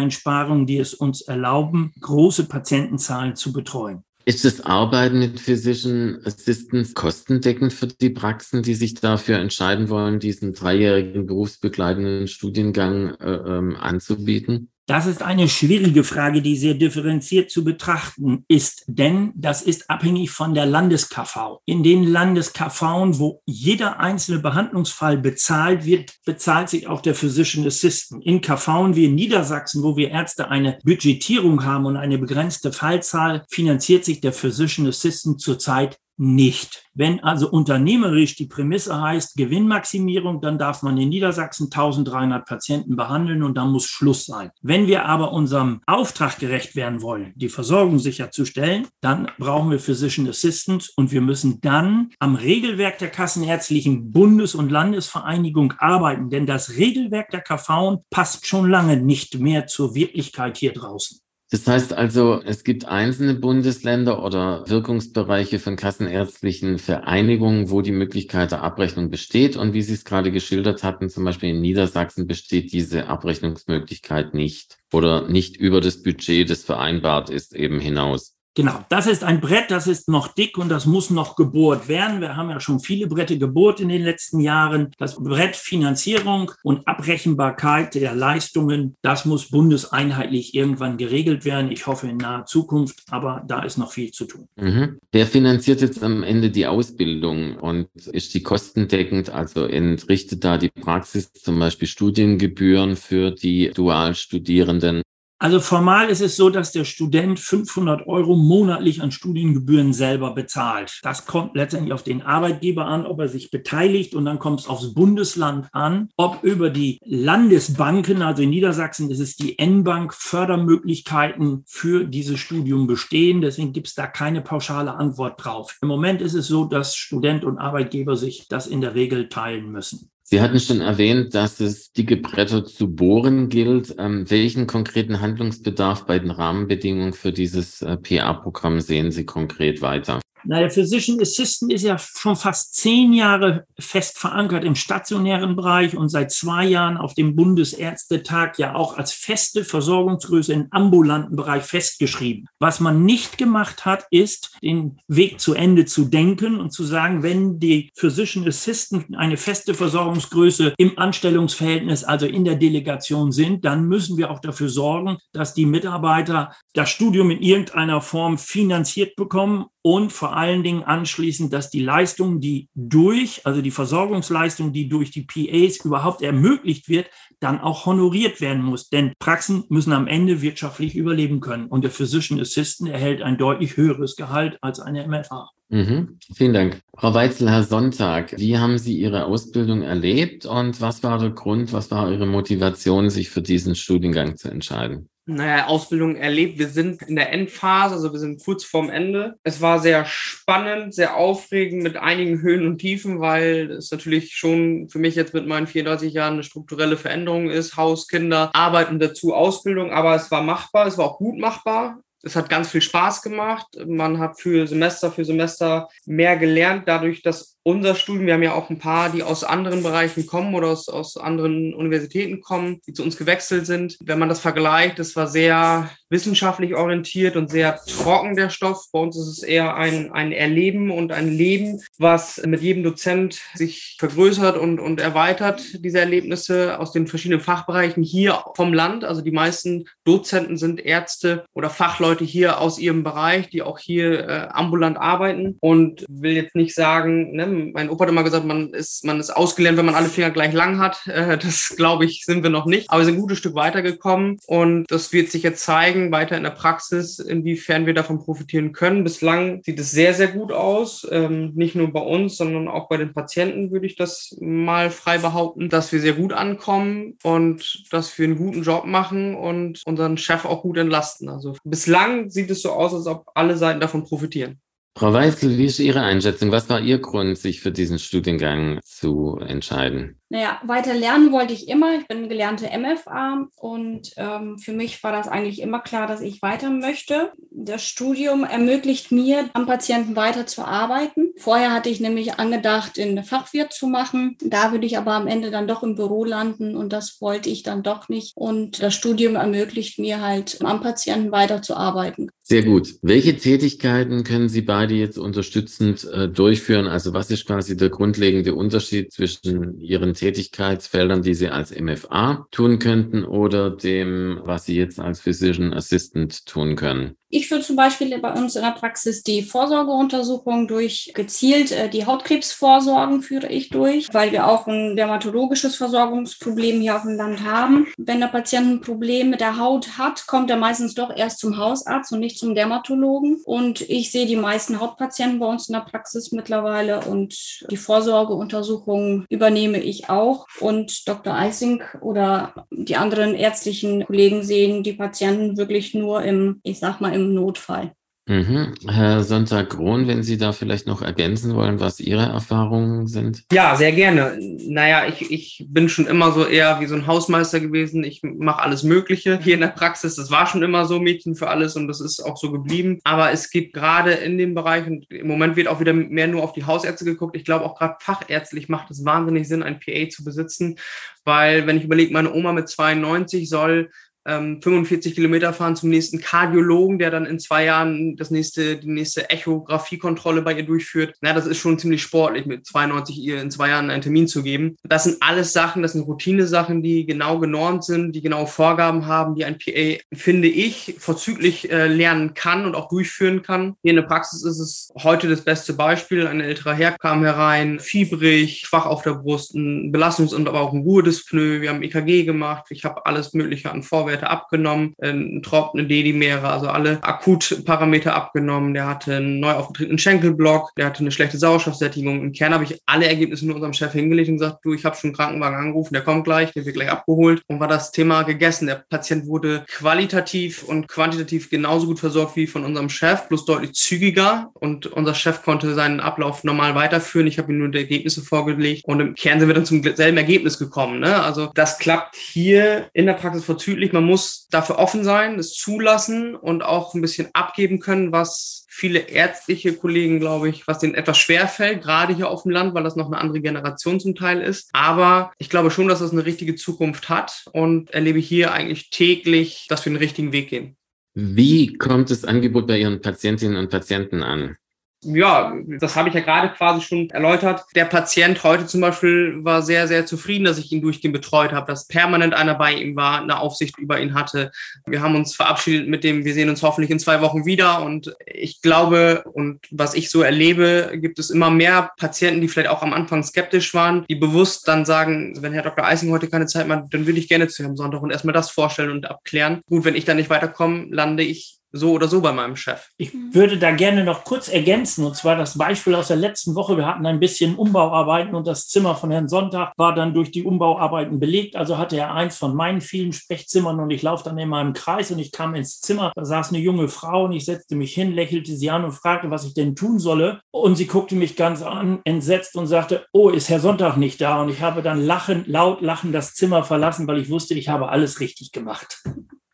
Zeiteinsparungen, 0.03 0.67
die 0.67 0.79
es 0.79 0.95
uns 0.95 1.23
erlauben, 1.23 1.93
große 2.01 2.49
Patientenzahlen 2.49 3.37
zu 3.37 3.53
betreuen. 3.53 4.05
Ist 4.25 4.45
das 4.45 4.61
Arbeiten 4.61 5.19
mit 5.19 5.41
Physician 5.41 6.21
Assistants 6.25 6.95
kostendeckend 6.95 7.73
für 7.73 7.89
die 7.89 8.11
Praxen, 8.11 8.63
die 8.63 8.75
sich 8.75 8.95
dafür 8.95 9.39
entscheiden 9.39 9.89
wollen, 9.89 10.21
diesen 10.21 10.53
dreijährigen 10.53 11.27
berufsbegleitenden 11.27 12.29
Studiengang 12.29 13.17
äh, 13.17 13.33
ähm, 13.33 13.77
anzubieten? 13.77 14.71
Das 14.87 15.07
ist 15.07 15.23
eine 15.23 15.49
schwierige 15.49 16.03
Frage, 16.03 16.43
die 16.43 16.57
sehr 16.57 16.75
differenziert 16.75 17.53
zu 17.53 17.63
betrachten 17.63 18.45
ist, 18.49 18.83
denn 18.89 19.33
das 19.37 19.63
ist 19.63 19.89
abhängig 19.89 20.33
von 20.33 20.55
der 20.55 20.67
Landes-KV. 20.67 21.61
In 21.67 21.85
den 21.85 22.03
Landes-KV, 22.05 23.19
wo 23.19 23.43
jeder 23.47 24.01
einzelne 24.01 24.41
Behandlungsfall 24.41 25.19
bezahlt 25.19 25.85
wird, 25.85 26.15
bezahlt 26.27 26.69
sich 26.69 26.89
auch 26.89 27.01
der 27.01 27.15
Physician 27.15 27.65
Assistant. 27.65 28.27
In 28.27 28.41
KV 28.41 28.97
wie 28.97 29.05
in 29.05 29.15
Niedersachsen, 29.15 29.85
wo 29.85 29.97
wir 29.97 30.11
Ärzte 30.11 30.49
eine 30.49 30.79
Budgetierung 30.83 31.65
haben 31.65 31.87
und 31.87 31.97
eine 31.97 32.19
begrenzte 32.19 32.73
Fallzahl, 32.73 33.45
finanziert 33.49 34.05
sich 34.05 34.21
der 34.21 34.33
Physician 34.33 34.89
Assistant 34.89 35.41
zurzeit 35.41 35.97
nicht. 36.17 36.85
Wenn 36.95 37.21
also 37.21 37.51
unternehmerisch 37.51 38.37
die 38.37 38.47
Prämisse 38.47 39.01
heißt 39.01 39.37
Gewinnmaximierung, 39.37 40.41
dann 40.41 40.59
darf 40.59 40.83
man 40.83 40.99
in 40.99 41.09
Niedersachsen 41.09 41.65
1300 41.65 42.47
Patienten 42.47 42.97
behandeln 42.97 43.43
und 43.43 43.57
dann 43.57 43.73
muss 43.73 43.87
Schluss 43.87 44.27
sein. 44.27 44.51
Wenn 44.61 44.87
wir 44.87 45.07
aber 45.07 45.33
unserem 45.33 45.81
Auftrag 45.87 46.39
gerecht 46.39 46.77
werden 46.77 47.03
wollen, 47.03 47.33
die 47.37 47.49
Versorgung 47.49 47.99
sicherzustellen, 47.99 48.87
dann 49.01 49.31
brauchen 49.39 49.71
wir 49.71 49.79
Physician 49.79 50.29
Assistants 50.29 50.91
und 50.97 51.13
wir 51.13 51.23
müssen 51.23 51.61
dann 51.61 52.11
am 52.19 52.35
Regelwerk 52.35 52.99
der 52.99 53.11
Kassenärztlichen 53.11 54.13
Bundes- 54.13 54.55
und 54.55 54.71
Landesvereinigung 54.71 55.75
arbeiten, 55.79 56.29
denn 56.29 56.47
das 56.47 56.77
Regelwerk 56.77 57.31
der 57.31 57.41
KV 57.41 58.03
passt 58.11 58.47
schon 58.47 58.69
lange 58.69 58.97
nicht 58.97 59.39
mehr 59.39 59.67
zur 59.67 59.95
Wirklichkeit 59.95 60.59
hier 60.59 60.73
draußen. 60.73 61.23
Das 61.53 61.67
heißt 61.67 61.93
also, 61.93 62.41
es 62.43 62.65
gibt 62.65 62.87
einzelne 62.87 63.35
Bundesländer 63.35 64.25
oder 64.25 64.67
Wirkungsbereiche 64.71 65.59
von 65.59 65.77
kassenärztlichen 65.77 66.79
Vereinigungen, 66.79 67.69
wo 67.69 67.83
die 67.83 67.93
Möglichkeit 67.93 68.53
der 68.53 68.63
Abrechnung 68.63 69.11
besteht. 69.11 69.57
Und 69.57 69.75
wie 69.75 69.83
Sie 69.83 69.93
es 69.93 70.07
gerade 70.07 70.33
geschildert 70.33 70.83
hatten, 70.83 71.11
zum 71.11 71.27
Beispiel 71.27 71.51
in 71.51 71.61
Niedersachsen 71.61 72.27
besteht 72.27 72.73
diese 72.73 73.07
Abrechnungsmöglichkeit 73.07 74.33
nicht 74.33 74.79
oder 74.95 75.29
nicht 75.29 75.59
über 75.59 75.83
das 75.83 76.03
Budget, 76.03 76.49
das 76.49 76.65
vereinbart 76.65 77.29
ist, 77.29 77.55
eben 77.55 77.81
hinaus. 77.81 78.35
Genau, 78.55 78.85
das 78.91 79.07
ist 79.07 79.25
ein 79.25 79.41
Brett, 79.41 79.71
das 79.71 79.87
ist 79.87 80.11
noch 80.11 80.29
dick 80.29 80.59
und 80.59 80.69
das 80.69 80.85
muss 80.85 81.09
noch 81.09 81.37
gebohrt 81.37 81.89
werden. 81.89 82.21
Wir 82.21 82.37
haben 82.37 82.51
ja 82.51 82.61
schon 82.61 82.81
viele 82.81 83.07
Brette 83.07 83.39
gebohrt 83.39 83.81
in 83.81 83.89
den 83.89 84.03
letzten 84.03 84.41
Jahren. 84.41 84.91
Das 84.99 85.17
Brett 85.17 85.57
Finanzierung 85.57 86.51
und 86.63 86.87
Abrechenbarkeit 86.87 87.95
der 87.95 88.15
Leistungen, 88.15 88.97
das 89.01 89.25
muss 89.25 89.49
bundeseinheitlich 89.49 90.55
irgendwann 90.55 90.99
geregelt 90.99 91.47
werden. 91.47 91.73
Ich 91.73 91.87
hoffe 91.87 92.09
in 92.09 92.19
naher 92.19 92.45
Zukunft, 92.45 93.05
aber 93.11 93.43
da 93.47 93.63
ist 93.63 93.79
noch 93.79 93.93
viel 93.93 94.11
zu 94.11 94.27
tun. 94.27 94.47
Mhm. 94.57 94.99
Wer 95.13 95.27
finanziert 95.27 95.81
jetzt 95.81 96.03
am 96.03 96.23
Ende 96.23 96.51
die 96.51 96.67
Ausbildung 96.67 97.57
und 97.57 97.89
ist 98.13 98.35
die 98.35 98.43
kostendeckend? 98.43 99.31
Also 99.31 99.65
entrichtet 99.65 100.45
da 100.45 100.59
die 100.59 100.69
Praxis 100.69 101.33
zum 101.33 101.59
Beispiel 101.59 101.89
Studiengebühren 101.89 102.97
für 102.97 103.31
die 103.31 103.71
Dualstudierenden? 103.71 105.01
Also 105.43 105.59
formal 105.59 106.09
ist 106.09 106.21
es 106.21 106.37
so, 106.37 106.51
dass 106.51 106.71
der 106.71 106.85
Student 106.85 107.41
500 107.41 108.07
Euro 108.07 108.37
monatlich 108.37 109.03
an 109.03 109.11
Studiengebühren 109.11 109.93
selber 109.93 110.35
bezahlt. 110.35 111.01
Das 111.03 111.27
kommt 111.27 111.57
letztendlich 111.57 111.93
auf 111.93 112.05
den 112.05 112.23
Arbeitgeber 112.23 112.87
an, 112.87 113.05
ob 113.05 113.19
er 113.19 113.27
sich 113.27 113.51
beteiligt 113.51 114.15
und 114.15 114.25
dann 114.25 114.39
kommt 114.39 114.61
es 114.61 114.69
aufs 114.69 114.95
Bundesland 114.95 115.67
an, 115.73 116.11
ob 116.17 116.45
über 116.45 116.71
die 116.71 117.01
Landesbanken, 117.05 118.23
also 118.23 118.45
in 118.45 118.51
Niedersachsen 118.51 119.11
ist 119.11 119.19
es 119.19 119.35
die 119.35 119.59
N-Bank, 119.59 120.15
Fördermöglichkeiten 120.15 121.65
für 121.67 122.05
dieses 122.05 122.39
Studium 122.39 122.87
bestehen. 122.87 123.41
Deswegen 123.41 123.73
gibt 123.73 123.89
es 123.89 123.95
da 123.95 124.07
keine 124.07 124.43
pauschale 124.43 124.95
Antwort 124.95 125.45
drauf. 125.45 125.77
Im 125.83 125.89
Moment 125.89 126.23
ist 126.23 126.35
es 126.35 126.47
so, 126.47 126.67
dass 126.67 126.95
Student 126.95 127.45
und 127.45 127.59
Arbeitgeber 127.59 128.15
sich 128.15 128.47
das 128.49 128.69
in 128.69 128.81
der 128.81 128.95
Regel 128.95 129.29
teilen 129.29 129.73
müssen. 129.73 130.13
Sie 130.33 130.41
hatten 130.41 130.61
schon 130.61 130.81
erwähnt, 130.81 131.35
dass 131.35 131.61
es 131.61 131.93
dicke 131.93 132.17
Bretter 132.17 132.65
zu 132.65 132.97
bohren 132.97 133.51
gilt. 133.51 133.95
Ähm, 133.99 134.31
welchen 134.31 134.67
konkreten 134.67 135.21
Handlungsbedarf 135.21 136.07
bei 136.07 136.19
den 136.19 136.31
Rahmenbedingungen 136.31 137.13
für 137.13 137.33
dieses 137.33 137.83
äh, 137.83 137.99
PA-Programm 137.99 138.81
sehen 138.81 139.11
Sie 139.11 139.27
konkret 139.27 139.83
weiter? 139.83 140.23
Na, 140.45 140.59
der 140.59 140.71
Physician 140.71 141.21
Assistant 141.21 141.73
ist 141.73 141.83
ja 141.83 141.99
schon 141.99 142.37
fast 142.37 142.75
zehn 142.75 143.13
Jahre 143.13 143.65
fest 143.79 144.19
verankert 144.19 144.65
im 144.65 144.75
stationären 144.75 145.57
Bereich 145.57 145.97
und 145.97 146.09
seit 146.09 146.33
zwei 146.33 146.67
Jahren 146.67 146.97
auf 146.97 147.15
dem 147.15 147.37
Bundesärztetag 147.37 148.59
ja 148.59 148.75
auch 148.75 148.97
als 148.97 149.13
feste 149.13 149.65
Versorgungsgröße 149.65 150.53
im 150.53 150.69
ambulanten 150.71 151.37
Bereich 151.37 151.65
festgeschrieben. 151.65 152.49
Was 152.59 152.81
man 152.81 153.05
nicht 153.05 153.39
gemacht 153.39 153.85
hat, 153.85 154.07
ist, 154.11 154.57
den 154.63 154.99
Weg 155.09 155.41
zu 155.41 155.55
Ende 155.55 155.85
zu 155.85 156.07
denken 156.07 156.59
und 156.59 156.73
zu 156.73 156.85
sagen, 156.85 157.23
wenn 157.23 157.59
die 157.59 157.91
Physician 157.95 158.47
Assistant 158.47 159.07
eine 159.17 159.37
feste 159.37 159.75
Versorgungsgröße 159.75 160.75
im 160.77 160.99
Anstellungsverhältnis, 160.99 162.05
also 162.05 162.27
in 162.27 162.45
der 162.45 162.57
Delegation 162.57 163.33
sind, 163.33 163.65
dann 163.65 163.85
müssen 163.85 164.17
wir 164.17 164.31
auch 164.31 164.41
dafür 164.41 164.69
sorgen, 164.69 165.19
dass 165.33 165.55
die 165.55 165.67
Mitarbeiter 165.67 166.53
das 166.75 166.91
Studium 166.91 167.31
in 167.31 167.43
irgendeiner 167.43 168.01
Form 168.01 168.39
finanziert 168.39 169.17
bekommen 169.17 169.67
und 169.83 170.13
vor 170.13 170.32
allen 170.33 170.63
Dingen 170.63 170.83
anschließend, 170.83 171.53
dass 171.53 171.71
die 171.71 171.83
Leistung, 171.83 172.41
die 172.41 172.69
durch, 172.75 173.43
also 173.45 173.63
die 173.63 173.71
Versorgungsleistung, 173.71 174.73
die 174.73 174.89
durch 174.89 175.11
die 175.11 175.23
PAs 175.23 175.85
überhaupt 175.85 176.23
ermöglicht 176.23 176.89
wird, 176.89 177.07
dann 177.41 177.61
auch 177.61 177.87
honoriert 177.87 178.41
werden 178.41 178.63
muss. 178.63 178.89
Denn 178.89 179.13
Praxen 179.19 179.65
müssen 179.69 179.93
am 179.93 180.07
Ende 180.07 180.43
wirtschaftlich 180.43 180.95
überleben 180.95 181.41
können. 181.41 181.67
Und 181.67 181.83
der 181.83 181.91
Physician 181.91 182.41
Assistant 182.41 182.91
erhält 182.91 183.23
ein 183.23 183.39
deutlich 183.39 183.77
höheres 183.77 184.17
Gehalt 184.17 184.59
als 184.63 184.81
eine 184.81 185.07
MFA. 185.07 185.51
Mhm. 185.69 186.19
Vielen 186.35 186.53
Dank. 186.53 186.83
Frau 186.97 187.15
Weitzel, 187.15 187.51
Herr 187.51 187.63
Sonntag, 187.63 188.35
wie 188.37 188.59
haben 188.59 188.77
Sie 188.77 188.99
Ihre 188.99 189.25
Ausbildung 189.25 189.83
erlebt 189.83 190.45
und 190.45 190.83
was 190.83 191.03
war 191.03 191.19
der 191.19 191.31
Grund, 191.31 191.73
was 191.73 191.91
war 191.91 192.13
Ihre 192.13 192.27
Motivation, 192.27 193.09
sich 193.09 193.31
für 193.31 193.41
diesen 193.41 193.75
Studiengang 193.75 194.37
zu 194.37 194.51
entscheiden? 194.51 195.09
Naja, 195.25 195.67
Ausbildung 195.67 196.17
erlebt. 196.17 196.59
Wir 196.59 196.69
sind 196.69 197.03
in 197.03 197.17
der 197.17 197.33
Endphase, 197.33 197.95
also 197.95 198.13
wir 198.13 198.19
sind 198.19 198.43
kurz 198.45 198.65
vorm 198.65 198.91
Ende. 198.91 199.37
Es 199.45 199.61
war 199.61 199.79
sehr 199.79 200.05
spannend, 200.05 200.95
sehr 200.95 201.17
aufregend 201.17 201.83
mit 201.83 201.97
einigen 201.97 202.41
Höhen 202.41 202.67
und 202.67 202.79
Tiefen, 202.79 203.21
weil 203.21 203.71
es 203.71 203.91
natürlich 203.91 204.35
schon 204.35 204.89
für 204.89 204.99
mich 204.99 205.15
jetzt 205.15 205.35
mit 205.35 205.47
meinen 205.47 205.67
34 205.67 206.13
Jahren 206.13 206.35
eine 206.35 206.43
strukturelle 206.43 206.97
Veränderung 206.97 207.51
ist. 207.51 207.77
Haus, 207.77 208.09
Kinder, 208.09 208.51
Arbeit 208.53 208.91
und 208.91 208.99
dazu 208.99 209.35
Ausbildung. 209.35 209.93
Aber 209.93 210.15
es 210.17 210.31
war 210.31 210.43
machbar, 210.43 210.87
es 210.87 210.99
war 210.99 211.07
auch 211.07 211.19
gut 211.19 211.39
machbar. 211.39 212.01
Es 212.25 212.37
hat 212.37 212.49
ganz 212.49 212.71
viel 212.71 212.83
Spaß 212.83 213.23
gemacht. 213.23 213.67
Man 213.87 214.19
hat 214.19 214.41
für 214.41 214.67
Semester 214.67 215.11
für 215.11 215.25
Semester 215.25 215.89
mehr 216.07 216.37
gelernt, 216.37 216.85
dadurch, 216.87 217.23
dass 217.23 217.52
unser 217.65 217.95
Studium, 217.95 218.27
wir 218.27 218.35
haben 218.35 218.43
ja 218.43 218.55
auch 218.55 218.71
ein 218.71 218.79
paar, 218.79 219.11
die 219.11 219.23
aus 219.23 219.45
anderen 219.45 219.83
Bereichen 219.83 220.27
kommen 220.27 220.55
oder 220.55 220.69
aus, 220.69 220.89
aus 220.89 221.17
anderen 221.17 221.75
Universitäten 221.75 222.41
kommen, 222.41 222.81
die 222.87 222.93
zu 222.93 223.03
uns 223.03 223.17
gewechselt 223.17 223.67
sind. 223.67 223.97
Wenn 224.03 224.19
man 224.19 224.29
das 224.29 224.41
vergleicht, 224.41 224.99
das 224.99 225.15
war 225.15 225.29
sehr 225.29 225.91
wissenschaftlich 226.11 226.75
orientiert 226.75 227.37
und 227.37 227.51
sehr 227.51 227.81
trocken, 227.87 228.37
der 228.37 228.51
Stoff. 228.51 228.87
Bei 228.93 228.99
uns 228.99 229.17
ist 229.17 229.29
es 229.29 229.43
eher 229.43 229.77
ein, 229.77 230.13
ein 230.13 230.33
Erleben 230.33 230.91
und 230.91 231.13
ein 231.13 231.29
Leben, 231.29 231.81
was 231.99 232.43
mit 232.45 232.61
jedem 232.61 232.83
Dozent 232.83 233.41
sich 233.55 233.97
vergrößert 233.99 234.57
und, 234.57 234.81
und 234.81 235.01
erweitert, 235.01 235.63
diese 235.85 236.01
Erlebnisse 236.01 236.79
aus 236.79 236.93
den 236.93 237.07
verschiedenen 237.07 237.41
Fachbereichen 237.41 238.03
hier 238.03 238.43
vom 238.57 238.75
Land. 238.75 239.05
Also 239.05 239.23
die 239.23 239.31
meisten 239.31 239.87
Dozenten 240.05 240.57
sind 240.57 240.85
Ärzte 240.85 241.47
oder 241.55 241.71
Fachleute 241.71 242.25
hier 242.25 242.61
aus 242.61 242.79
ihrem 242.79 243.05
Bereich, 243.05 243.49
die 243.49 243.63
auch 243.63 243.79
hier 243.79 244.29
äh, 244.29 244.49
ambulant 244.51 244.99
arbeiten 244.99 245.57
und 245.61 246.05
will 246.09 246.33
jetzt 246.33 246.57
nicht 246.57 246.75
sagen, 246.75 247.33
ne, 247.37 247.52
mein 247.53 247.91
Opa 247.91 248.05
hat 248.05 248.11
immer 248.11 248.25
gesagt, 248.25 248.45
man 248.45 248.71
ist, 248.71 249.05
man 249.05 249.21
ist 249.21 249.31
ausgelernt, 249.31 249.79
wenn 249.79 249.87
man 249.87 249.95
alle 249.95 250.09
Finger 250.09 250.31
gleich 250.31 250.53
lang 250.53 250.79
hat. 250.79 251.01
Äh, 251.13 251.37
das 251.37 251.75
glaube 251.77 252.07
ich, 252.07 252.25
sind 252.25 252.43
wir 252.43 252.49
noch 252.49 252.65
nicht. 252.65 252.89
Aber 252.89 253.01
wir 253.01 253.05
sind 253.05 253.17
ein 253.17 253.21
gutes 253.21 253.39
Stück 253.39 253.55
weitergekommen 253.55 254.39
und 254.47 254.91
das 254.91 255.13
wird 255.13 255.31
sich 255.31 255.43
jetzt 255.43 255.63
zeigen, 255.63 256.11
weiter 256.11 256.39
in 256.39 256.43
der 256.43 256.51
Praxis, 256.51 257.19
inwiefern 257.19 257.85
wir 257.85 257.93
davon 257.93 258.19
profitieren 258.19 258.73
können. 258.73 259.05
Bislang 259.05 259.63
sieht 259.63 259.79
es 259.79 259.91
sehr, 259.91 260.15
sehr 260.15 260.29
gut 260.29 260.53
aus. 260.53 261.07
Ähm, 261.11 261.53
nicht 261.55 261.75
nur 261.75 261.93
bei 261.93 262.01
uns, 262.01 262.39
sondern 262.39 262.67
auch 262.69 262.89
bei 262.89 262.97
den 262.97 263.13
Patienten 263.13 263.73
würde 263.73 263.87
ich 263.87 263.97
das 263.97 264.35
mal 264.41 264.91
frei 264.91 265.19
behaupten, 265.19 265.69
dass 265.69 265.93
wir 265.93 266.01
sehr 266.01 266.15
gut 266.15 266.33
ankommen 266.33 267.19
und 267.23 267.85
dass 267.91 268.17
wir 268.19 268.25
einen 268.25 268.39
guten 268.39 268.63
Job 268.63 268.87
machen 268.87 269.35
und 269.35 269.83
unseren 269.85 270.17
Chef 270.17 270.45
auch 270.47 270.63
gut 270.63 270.79
entlasten. 270.79 271.29
Also 271.29 271.57
bislang 271.65 272.31
sieht 272.31 272.51
es 272.51 272.63
so 272.63 272.71
aus, 272.73 272.95
als 272.95 273.07
ob 273.07 273.31
alle 273.35 273.57
Seiten 273.57 273.81
davon 273.81 274.05
profitieren. 274.05 274.61
Frau 274.95 275.13
Weißel, 275.13 275.57
wie 275.57 275.65
ist 275.65 275.79
Ihre 275.79 276.03
Einschätzung? 276.03 276.53
Was 276.53 276.69
war 276.69 276.81
Ihr 276.81 276.99
Grund, 276.99 277.39
sich 277.39 277.61
für 277.61 277.73
diesen 277.73 277.99
Studiengang 277.99 278.79
zu 278.85 279.39
entscheiden? 279.39 280.21
Naja, 280.29 280.61
weiter 280.65 280.95
lernen 280.95 281.33
wollte 281.33 281.53
ich 281.53 281.69
immer. 281.69 281.99
Ich 281.99 282.07
bin 282.09 282.29
gelernte 282.29 282.67
MFA 282.67 283.49
und 283.57 284.13
ähm, 284.17 284.59
für 284.59 284.73
mich 284.73 285.03
war 285.03 285.13
das 285.13 285.29
eigentlich 285.29 285.61
immer 285.61 285.81
klar, 285.81 286.07
dass 286.07 286.21
ich 286.21 286.41
weiter 286.41 286.71
möchte. 286.71 287.33
Das 287.51 287.85
Studium 287.85 288.45
ermöglicht 288.45 289.13
mir, 289.13 289.51
am 289.53 289.67
Patienten 289.67 290.17
weiter 290.17 290.47
zu 290.47 290.65
arbeiten. 290.65 291.33
Vorher 291.37 291.73
hatte 291.73 291.91
ich 291.91 292.01
nämlich 292.01 292.39
angedacht, 292.39 292.97
in 292.97 293.23
Fachwirt 293.25 293.73
zu 293.75 293.89
machen. 293.89 294.37
Da 294.43 294.73
würde 294.73 294.87
ich 294.87 294.97
aber 294.97 295.13
am 295.13 295.27
Ende 295.27 295.51
dann 295.51 295.69
doch 295.69 295.83
im 295.83 295.97
Büro 295.97 296.25
landen 296.25 296.77
und 296.77 296.93
das 296.93 297.21
wollte 297.21 297.51
ich 297.51 297.63
dann 297.63 297.83
doch 297.83 298.09
nicht. 298.09 298.33
Und 298.37 298.83
das 298.83 298.95
Studium 298.95 299.37
ermöglicht 299.37 299.99
mir 299.99 300.23
halt, 300.23 300.59
am 300.63 300.81
Patienten 300.81 301.31
weiter 301.31 301.61
zu 301.61 301.77
arbeiten. 301.77 302.29
Sehr 302.45 302.65
gut. 302.65 302.97
Welche 303.03 303.37
Tätigkeiten 303.37 304.25
können 304.25 304.49
Sie 304.49 304.63
beide 304.63 304.95
jetzt 304.95 305.17
unterstützend 305.17 306.05
äh, 306.13 306.29
durchführen? 306.29 306.89
Also 306.89 307.15
was 307.15 307.31
ist 307.31 307.47
quasi 307.47 307.77
der 307.77 307.89
grundlegende 307.89 308.55
Unterschied 308.57 309.13
zwischen 309.13 309.79
Ihren 309.79 310.15
Tätigkeitsfeldern, 310.15 311.23
die 311.23 311.35
Sie 311.35 311.49
als 311.49 311.79
MFA 311.79 312.47
tun 312.51 312.81
könnten 312.81 313.25
oder 313.25 313.71
dem, 313.71 314.41
was 314.43 314.65
Sie 314.65 314.77
jetzt 314.77 314.99
als 314.99 315.21
Physician 315.21 315.73
Assistant 315.73 316.45
tun 316.45 316.75
können? 316.75 317.17
Ich 317.35 317.49
führe 317.49 317.63
zum 317.63 317.77
Beispiel 317.77 318.19
bei 318.19 318.31
uns 318.31 318.57
in 318.57 318.63
der 318.63 318.73
Praxis 318.73 319.23
die 319.23 319.41
Vorsorgeuntersuchung 319.41 320.69
durch 320.69 321.13
gezielt 321.15 321.73
äh, 321.73 321.89
die 321.89 322.05
Hautkrebsvorsorgen 322.05 323.23
führe 323.23 323.49
ich 323.49 323.71
durch, 323.71 324.13
weil 324.13 324.33
wir 324.33 324.47
auch 324.47 324.67
ein 324.67 324.97
dermatologisches 324.97 325.77
Versorgungsproblem 325.77 326.83
hier 326.83 326.95
auf 326.95 327.03
dem 327.03 327.17
Land 327.17 327.43
haben. 327.43 327.87
Wenn 327.97 328.21
der 328.21 328.27
Patient 328.27 328.67
ein 328.67 328.81
Problem 328.83 329.31
mit 329.31 329.41
der 329.41 329.59
Haut 329.59 329.97
hat, 329.97 330.27
kommt 330.27 330.51
er 330.51 330.59
meistens 330.59 330.95
doch 330.95 331.17
erst 331.17 331.39
zum 331.39 331.57
Hausarzt 331.57 332.13
und 332.13 332.21
nicht 332.21 332.39
zum 332.39 332.55
Dermatologen. 332.55 333.41
Und 333.47 333.81
ich 333.81 334.13
sehe 334.13 334.27
die 334.27 334.37
meisten 334.37 334.79
Hautpatienten 334.79 335.39
bei 335.39 335.47
uns 335.47 335.71
in 335.71 335.73
der 335.73 335.81
Praxis 335.81 336.33
mittlerweile 336.33 337.01
und 337.01 337.65
die 337.71 337.79
Vorsorgeuntersuchungen 337.79 339.25
übernehme 339.31 339.79
ich 339.79 340.11
auch. 340.11 340.49
Und 340.61 341.09
Dr. 341.09 341.35
Eising 341.35 341.83
oder 342.03 342.67
die 342.71 342.97
anderen 342.97 343.35
ärztlichen 343.35 344.05
Kollegen 344.05 344.43
sehen 344.43 344.83
die 344.83 344.93
Patienten 344.93 345.57
wirklich 345.57 345.95
nur 345.95 346.23
im, 346.25 346.61
ich 346.63 346.79
sag 346.79 347.01
mal, 347.01 347.15
im 347.15 347.22
Notfall. 347.23 347.93
Mhm. 348.29 348.75
Herr 348.89 349.25
Sonntag-Grohn, 349.25 350.07
wenn 350.07 350.23
Sie 350.23 350.39
da 350.39 350.53
vielleicht 350.53 350.87
noch 350.87 351.03
ergänzen 351.03 351.57
wollen, 351.57 351.81
was 351.81 351.99
Ihre 351.99 352.23
Erfahrungen 352.23 353.09
sind? 353.09 353.43
Ja, 353.53 353.75
sehr 353.75 353.91
gerne. 353.91 354.39
Naja, 354.69 355.07
ich, 355.09 355.33
ich 355.33 355.67
bin 355.69 355.89
schon 355.89 356.07
immer 356.07 356.31
so 356.31 356.47
eher 356.47 356.79
wie 356.81 356.87
so 356.87 356.95
ein 356.95 357.09
Hausmeister 357.09 357.59
gewesen. 357.59 358.05
Ich 358.05 358.21
mache 358.23 358.63
alles 358.63 358.85
Mögliche 358.85 359.41
hier 359.43 359.55
in 359.55 359.61
der 359.61 359.69
Praxis. 359.69 360.15
Das 360.15 360.31
war 360.31 360.47
schon 360.47 360.63
immer 360.63 360.85
so, 360.85 361.01
Mädchen 361.01 361.35
für 361.35 361.49
alles 361.49 361.75
und 361.75 361.89
das 361.89 362.01
ist 362.01 362.21
auch 362.21 362.37
so 362.37 362.53
geblieben. 362.53 363.01
Aber 363.03 363.33
es 363.33 363.51
gibt 363.51 363.73
gerade 363.73 364.13
in 364.13 364.39
dem 364.39 364.55
Bereich, 364.55 364.87
und 364.87 365.11
im 365.11 365.27
Moment 365.27 365.57
wird 365.57 365.67
auch 365.67 365.81
wieder 365.81 365.93
mehr 365.93 366.29
nur 366.29 366.45
auf 366.45 366.53
die 366.53 366.65
Hausärzte 366.65 367.05
geguckt. 367.05 367.37
Ich 367.37 367.45
glaube 367.45 367.65
auch 367.65 367.77
gerade 367.77 367.97
fachärztlich 367.99 368.69
macht 368.69 368.89
es 368.93 369.05
wahnsinnig 369.05 369.49
Sinn, 369.49 369.65
ein 369.65 369.81
PA 369.81 370.09
zu 370.09 370.23
besitzen, 370.23 370.77
weil 371.25 371.67
wenn 371.67 371.77
ich 371.77 371.85
überlege, 371.85 372.13
meine 372.13 372.33
Oma 372.33 372.53
mit 372.53 372.69
92 372.69 373.49
soll 373.49 373.91
ähm, 374.27 374.61
45 374.63 375.15
Kilometer 375.15 375.53
fahren 375.53 375.77
zum 375.77 375.91
nächsten 375.91 376.21
Kardiologen, 376.21 376.99
der 376.99 377.11
dann 377.11 377.27
in 377.27 377.39
zwei 377.39 377.65
Jahren 377.65 378.17
das 378.17 378.31
nächste, 378.31 378.77
die 378.77 378.89
nächste 378.89 379.31
Echographiekontrolle 379.31 380.43
bei 380.43 380.55
ihr 380.55 380.65
durchführt. 380.65 381.15
Na, 381.21 381.33
das 381.33 381.47
ist 381.47 381.59
schon 381.59 381.79
ziemlich 381.79 382.03
sportlich, 382.03 382.47
mit 382.47 382.67
92 382.67 383.19
ihr 383.19 383.41
in 383.41 383.51
zwei 383.51 383.69
Jahren 383.69 383.91
einen 383.91 384.03
Termin 384.03 384.29
zu 384.29 384.43
geben. 384.43 384.77
Das 384.85 385.05
sind 385.05 385.17
alles 385.21 385.53
Sachen, 385.53 385.83
das 385.83 385.93
sind 385.93 386.03
Routinesachen, 386.03 386.83
die 386.83 387.07
genau 387.07 387.39
genormt 387.39 387.85
sind, 387.85 388.13
die 388.13 388.23
genau 388.23 388.47
Vorgaben 388.47 389.07
haben, 389.07 389.35
die 389.35 389.45
ein 389.45 389.59
PA, 389.59 390.03
finde 390.13 390.49
ich, 390.49 390.95
vorzüglich 390.99 391.71
äh, 391.71 391.89
lernen 391.89 392.35
kann 392.35 392.65
und 392.65 392.75
auch 392.75 392.89
durchführen 392.89 393.43
kann. 393.43 393.75
Hier 393.83 393.91
in 393.91 393.97
der 393.97 394.03
Praxis 394.03 394.45
ist 394.45 394.59
es 394.59 394.93
heute 395.03 395.29
das 395.29 395.43
beste 395.43 395.73
Beispiel. 395.73 396.27
Ein 396.27 396.41
älterer 396.41 396.75
Herr 396.75 396.93
kam 396.93 397.23
herein, 397.25 397.81
fiebrig, 397.81 398.65
schwach 398.67 398.87
auf 398.87 399.03
der 399.03 399.15
Brust, 399.15 399.55
ein 399.55 399.93
Belastungs- 399.93 400.35
und 400.35 400.49
aber 400.49 400.61
auch 400.61 400.73
ein 400.73 400.83
Ruhedyspnoe. 400.83 401.61
Wir 401.61 401.71
haben 401.71 401.83
EKG 401.83 402.25
gemacht. 402.25 402.67
Ich 402.71 402.85
habe 402.85 403.05
alles 403.07 403.33
Mögliche 403.33 403.71
an 403.71 403.83
Vorwärts 403.83 404.12
Werte 404.13 404.31
abgenommen, 404.31 404.95
ein 405.01 405.43
trockene 405.43 405.87
Dedimere, 405.87 406.49
also 406.49 406.69
alle 406.69 407.03
Akutparameter 407.03 408.15
abgenommen. 408.15 408.75
Der 408.75 408.87
hatte 408.87 409.17
einen 409.17 409.41
neu 409.41 409.53
aufgetretenen 409.53 409.99
Schenkelblock, 409.99 410.75
der 410.77 410.87
hatte 410.87 411.01
eine 411.01 411.11
schlechte 411.11 411.39
Sauerstoffsättigung. 411.39 412.21
Im 412.21 412.33
Kern 412.33 412.55
habe 412.55 412.65
ich 412.65 412.81
alle 412.87 413.07
Ergebnisse 413.07 413.47
nur 413.47 413.57
unserem 413.57 413.73
Chef 413.73 413.93
hingelegt 413.93 414.29
und 414.29 414.39
gesagt, 414.39 414.59
du, 414.63 414.75
ich 414.75 414.85
habe 414.85 414.97
schon 414.97 415.09
einen 415.09 415.17
Krankenwagen 415.17 415.59
angerufen, 415.59 415.95
der 415.95 416.03
kommt 416.03 416.25
gleich, 416.25 416.53
der 416.53 416.65
wird 416.65 416.77
gleich 416.77 416.91
abgeholt 416.91 417.43
und 417.49 417.61
war 417.61 417.69
das 417.69 417.93
Thema 417.93 418.23
gegessen. 418.23 418.67
Der 418.67 418.85
Patient 418.89 419.27
wurde 419.27 419.65
qualitativ 419.69 420.63
und 420.63 420.89
quantitativ 420.89 421.51
genauso 421.51 421.87
gut 421.87 422.01
versorgt 422.01 422.37
wie 422.37 422.47
von 422.47 422.65
unserem 422.65 422.89
Chef, 422.89 423.29
bloß 423.29 423.45
deutlich 423.45 423.73
zügiger 423.73 424.51
und 424.55 424.87
unser 424.87 425.15
Chef 425.15 425.43
konnte 425.43 425.75
seinen 425.75 426.01
Ablauf 426.01 426.45
normal 426.45 426.75
weiterführen. 426.75 427.27
Ich 427.27 427.39
habe 427.39 427.53
ihm 427.53 427.59
nur 427.59 427.69
die 427.69 427.79
Ergebnisse 427.79 428.23
vorgelegt 428.23 428.83
und 428.85 429.01
im 429.01 429.15
Kern 429.15 429.41
sind 429.41 429.49
wir 429.49 429.55
dann 429.55 429.65
zum 429.65 429.83
selben 429.83 430.17
Ergebnis 430.17 430.59
gekommen. 430.59 431.01
Ne? 431.01 431.23
Also 431.23 431.51
das 431.55 431.79
klappt 431.79 432.17
hier 432.17 432.89
in 432.93 433.07
der 433.07 433.15
Praxis 433.15 433.45
vorzüglich. 433.45 433.93
Man 433.93 434.02
man 434.03 434.11
muss 434.11 434.49
dafür 434.51 434.79
offen 434.79 435.05
sein, 435.05 435.39
es 435.39 435.55
zulassen 435.55 436.35
und 436.35 436.63
auch 436.63 436.95
ein 436.95 437.01
bisschen 437.01 437.29
abgeben 437.33 437.79
können, 437.79 438.13
was 438.13 438.67
viele 438.69 438.99
ärztliche 438.99 439.75
Kollegen, 439.75 440.19
glaube 440.19 440.49
ich, 440.49 440.67
was 440.67 440.81
denen 440.81 440.95
etwas 440.95 441.19
schwer 441.19 441.47
fällt, 441.47 441.83
gerade 441.83 442.15
hier 442.15 442.29
auf 442.29 442.43
dem 442.43 442.51
Land, 442.51 442.75
weil 442.75 442.83
das 442.83 442.97
noch 442.97 443.07
eine 443.07 443.19
andere 443.19 443.41
Generation 443.41 444.01
zum 444.01 444.15
Teil 444.15 444.41
ist. 444.41 444.71
Aber 444.73 445.33
ich 445.39 445.49
glaube 445.51 445.71
schon, 445.71 445.89
dass 445.89 446.01
das 446.01 446.13
eine 446.13 446.27
richtige 446.27 446.57
Zukunft 446.57 447.09
hat 447.09 447.45
und 447.53 447.91
erlebe 447.91 448.19
hier 448.19 448.53
eigentlich 448.53 448.91
täglich, 448.91 449.67
dass 449.69 449.85
wir 449.85 449.93
den 449.93 449.99
richtigen 449.99 450.33
Weg 450.33 450.51
gehen. 450.51 450.77
Wie 451.15 451.75
kommt 451.75 452.11
das 452.11 452.25
Angebot 452.25 452.67
bei 452.67 452.79
Ihren 452.79 453.01
Patientinnen 453.01 453.57
und 453.57 453.71
Patienten 453.71 454.23
an? 454.23 454.57
Ja, 455.05 455.53
das 455.81 455.97
habe 455.97 456.09
ich 456.09 456.15
ja 456.15 456.21
gerade 456.21 456.51
quasi 456.51 456.81
schon 456.81 457.11
erläutert. 457.11 457.65
Der 457.75 457.87
Patient 457.87 458.43
heute 458.45 458.67
zum 458.67 458.81
Beispiel 458.81 459.37
war 459.45 459.63
sehr, 459.63 459.89
sehr 459.89 460.07
zufrieden, 460.07 460.45
dass 460.45 460.59
ich 460.59 460.71
ihn 460.71 460.81
durchgehend 460.81 461.13
betreut 461.13 461.53
habe, 461.53 461.67
dass 461.67 461.89
permanent 461.89 462.35
einer 462.35 462.55
bei 462.55 462.73
ihm 462.75 462.95
war, 462.95 463.21
eine 463.21 463.41
Aufsicht 463.41 463.79
über 463.79 464.01
ihn 464.01 464.15
hatte. 464.15 464.53
Wir 464.87 465.03
haben 465.03 465.17
uns 465.17 465.35
verabschiedet 465.35 465.89
mit 465.89 466.05
dem, 466.05 466.25
wir 466.25 466.35
sehen 466.35 466.49
uns 466.49 466.63
hoffentlich 466.63 466.91
in 466.91 467.01
zwei 467.01 467.21
Wochen 467.21 467.45
wieder. 467.45 467.83
Und 467.83 468.15
ich 468.27 468.63
glaube, 468.63 469.25
und 469.33 469.61
was 469.71 469.95
ich 469.95 470.09
so 470.09 470.23
erlebe, 470.23 470.93
gibt 470.95 471.19
es 471.19 471.31
immer 471.31 471.51
mehr 471.51 471.91
Patienten, 471.99 472.41
die 472.41 472.49
vielleicht 472.49 472.71
auch 472.71 472.83
am 472.83 472.93
Anfang 472.93 473.23
skeptisch 473.25 473.75
waren, 473.75 474.05
die 474.09 474.15
bewusst 474.15 474.69
dann 474.69 474.85
sagen, 474.85 475.35
wenn 475.41 475.53
Herr 475.53 475.63
Dr. 475.63 475.85
Eising 475.85 476.11
heute 476.13 476.29
keine 476.29 476.47
Zeit 476.47 476.69
hat, 476.69 476.85
dann 476.91 477.07
würde 477.07 477.19
ich 477.19 477.29
gerne 477.29 477.49
zu 477.49 477.65
Herrn 477.65 477.77
Sonntag 477.77 478.03
und 478.03 478.11
erstmal 478.11 478.35
das 478.35 478.51
vorstellen 478.51 478.91
und 478.91 479.11
abklären. 479.11 479.63
Gut, 479.69 479.85
wenn 479.85 479.97
ich 479.97 480.05
dann 480.05 480.17
nicht 480.17 480.31
weiterkomme, 480.31 480.87
lande 480.91 481.25
ich 481.25 481.62
so 481.73 481.93
oder 481.93 482.09
so 482.09 482.21
bei 482.21 482.33
meinem 482.33 482.57
Chef. 482.57 482.89
Ich 482.97 483.13
würde 483.33 483.59
da 483.59 483.71
gerne 483.71 484.05
noch 484.05 484.25
kurz 484.25 484.49
ergänzen, 484.49 485.05
und 485.05 485.17
zwar 485.17 485.37
das 485.37 485.57
Beispiel 485.59 485.95
aus 485.95 486.09
der 486.09 486.17
letzten 486.17 486.55
Woche. 486.55 486.77
Wir 486.77 486.87
hatten 486.87 487.07
ein 487.07 487.21
bisschen 487.21 487.57
Umbauarbeiten 487.57 488.35
und 488.35 488.47
das 488.47 488.69
Zimmer 488.69 488.95
von 488.95 489.11
Herrn 489.11 489.29
Sonntag 489.29 489.73
war 489.77 489.95
dann 489.95 490.15
durch 490.15 490.31
die 490.31 490.45
Umbauarbeiten 490.45 491.19
belegt. 491.19 491.57
Also 491.57 491.79
hatte 491.79 491.97
er 491.97 492.15
eins 492.15 492.37
von 492.37 492.55
meinen 492.55 492.81
vielen 492.81 493.13
Sprechzimmern 493.13 493.81
und 493.81 493.91
ich 493.91 494.03
laufe 494.03 494.25
dann 494.25 494.39
in 494.39 494.49
meinem 494.49 494.73
Kreis 494.73 495.11
und 495.11 495.19
ich 495.19 495.33
kam 495.33 495.55
ins 495.55 495.81
Zimmer. 495.81 496.13
Da 496.15 496.25
saß 496.25 496.51
eine 496.51 496.59
junge 496.59 496.89
Frau 496.89 497.25
und 497.25 497.33
ich 497.33 497.45
setzte 497.45 497.77
mich 497.77 497.95
hin, 497.95 498.13
lächelte 498.13 498.57
sie 498.57 498.71
an 498.71 498.85
und 498.85 498.93
fragte, 498.93 499.31
was 499.31 499.45
ich 499.45 499.55
denn 499.55 499.75
tun 499.75 499.99
solle. 499.99 500.41
Und 500.51 500.77
sie 500.77 500.87
guckte 500.87 501.15
mich 501.15 501.37
ganz 501.37 501.63
an, 501.63 502.01
entsetzt 502.05 502.57
und 502.57 502.67
sagte, 502.67 503.07
oh, 503.13 503.31
ist 503.31 503.49
Herr 503.49 503.61
Sonntag 503.61 503.97
nicht 503.97 504.21
da? 504.21 504.43
Und 504.43 504.49
ich 504.49 504.61
habe 504.61 504.83
dann 504.83 505.05
lachend, 505.05 505.47
laut 505.47 505.81
lachend 505.81 506.15
das 506.15 506.35
Zimmer 506.35 506.65
verlassen, 506.65 507.07
weil 507.07 507.19
ich 507.19 507.31
wusste, 507.31 507.55
ich 507.55 507.69
habe 507.69 507.89
alles 507.89 508.21
richtig 508.21 508.53
gemacht. 508.53 509.03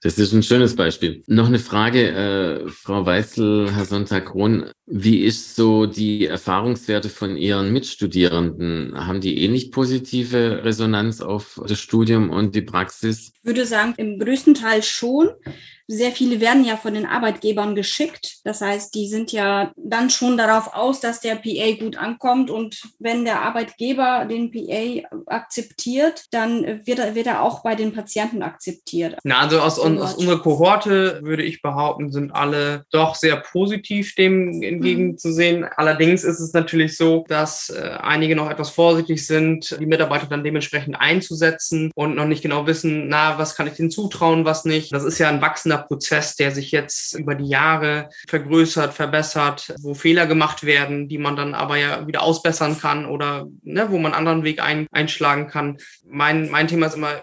Das 0.08 0.16
ist 0.18 0.32
ein 0.32 0.42
schönes 0.42 0.74
Beispiel. 0.74 1.22
Noch 1.26 1.48
eine 1.48 1.58
Frage, 1.58 2.08
äh, 2.08 2.68
Frau 2.70 3.04
Weißel, 3.04 3.74
Herr 3.74 3.84
Sonntag-Krohn. 3.84 4.70
Wie 4.86 5.18
ist 5.18 5.54
so 5.54 5.84
die 5.84 6.24
Erfahrungswerte 6.24 7.10
von 7.10 7.36
Ihren 7.36 7.74
Mitstudierenden? 7.74 8.94
Haben 9.06 9.20
die 9.20 9.42
ähnlich 9.44 9.70
positive 9.70 10.64
Resonanz 10.64 11.20
auf 11.20 11.60
das 11.68 11.78
Studium 11.78 12.30
und 12.30 12.54
die 12.54 12.62
Praxis? 12.62 13.32
Ich 13.34 13.44
würde 13.44 13.66
sagen, 13.66 13.92
im 13.98 14.18
größten 14.18 14.54
Teil 14.54 14.82
schon 14.82 15.28
sehr 15.90 16.12
viele 16.12 16.40
werden 16.40 16.64
ja 16.64 16.76
von 16.76 16.92
den 16.92 17.06
Arbeitgebern 17.06 17.74
geschickt. 17.74 18.40
Das 18.44 18.60
heißt, 18.60 18.94
die 18.94 19.08
sind 19.08 19.32
ja 19.32 19.72
dann 19.76 20.10
schon 20.10 20.36
darauf 20.36 20.74
aus, 20.74 21.00
dass 21.00 21.20
der 21.20 21.36
PA 21.36 21.72
gut 21.80 21.96
ankommt. 21.96 22.50
Und 22.50 22.82
wenn 22.98 23.24
der 23.24 23.40
Arbeitgeber 23.40 24.26
den 24.28 24.50
PA 24.52 25.08
akzeptiert, 25.26 26.26
dann 26.30 26.86
wird 26.86 26.98
er, 26.98 27.14
wird 27.14 27.26
er 27.26 27.42
auch 27.42 27.62
bei 27.62 27.74
den 27.74 27.94
Patienten 27.94 28.42
akzeptiert. 28.42 29.16
Na, 29.24 29.38
also 29.38 29.60
aus, 29.60 29.78
aus 29.78 30.14
unserer 30.14 30.40
Kohorte 30.40 31.20
würde 31.22 31.42
ich 31.42 31.62
behaupten, 31.62 32.12
sind 32.12 32.32
alle 32.32 32.84
doch 32.90 33.14
sehr 33.14 33.36
positiv 33.36 34.14
dem 34.14 34.62
entgegenzusehen. 34.62 35.60
Mhm. 35.60 35.68
Allerdings 35.76 36.22
ist 36.22 36.40
es 36.40 36.52
natürlich 36.52 36.98
so, 36.98 37.24
dass 37.28 37.70
äh, 37.70 37.96
einige 38.02 38.36
noch 38.36 38.50
etwas 38.50 38.68
vorsichtig 38.68 39.26
sind, 39.26 39.74
die 39.80 39.86
Mitarbeiter 39.86 40.26
dann 40.26 40.44
dementsprechend 40.44 41.00
einzusetzen 41.00 41.90
und 41.94 42.14
noch 42.14 42.26
nicht 42.26 42.42
genau 42.42 42.66
wissen, 42.66 43.08
na, 43.08 43.38
was 43.38 43.54
kann 43.54 43.66
ich 43.66 43.74
denen 43.74 43.90
zutrauen, 43.90 44.44
was 44.44 44.66
nicht. 44.66 44.92
Das 44.92 45.04
ist 45.04 45.18
ja 45.18 45.30
ein 45.30 45.40
wachsender 45.40 45.77
Prozess, 45.86 46.36
der 46.36 46.50
sich 46.50 46.70
jetzt 46.70 47.14
über 47.14 47.34
die 47.34 47.48
Jahre 47.48 48.08
vergrößert, 48.28 48.94
verbessert, 48.94 49.74
wo 49.80 49.94
Fehler 49.94 50.26
gemacht 50.26 50.64
werden, 50.64 51.08
die 51.08 51.18
man 51.18 51.36
dann 51.36 51.54
aber 51.54 51.76
ja 51.76 52.06
wieder 52.06 52.22
ausbessern 52.22 52.78
kann 52.78 53.06
oder 53.06 53.46
ne, 53.62 53.90
wo 53.90 53.98
man 53.98 54.12
einen 54.12 54.26
anderen 54.26 54.44
Weg 54.44 54.60
ein, 54.60 54.86
einschlagen 54.92 55.48
kann. 55.48 55.78
Mein, 56.06 56.50
mein 56.50 56.68
Thema 56.68 56.86
ist 56.86 56.96
immer, 56.96 57.22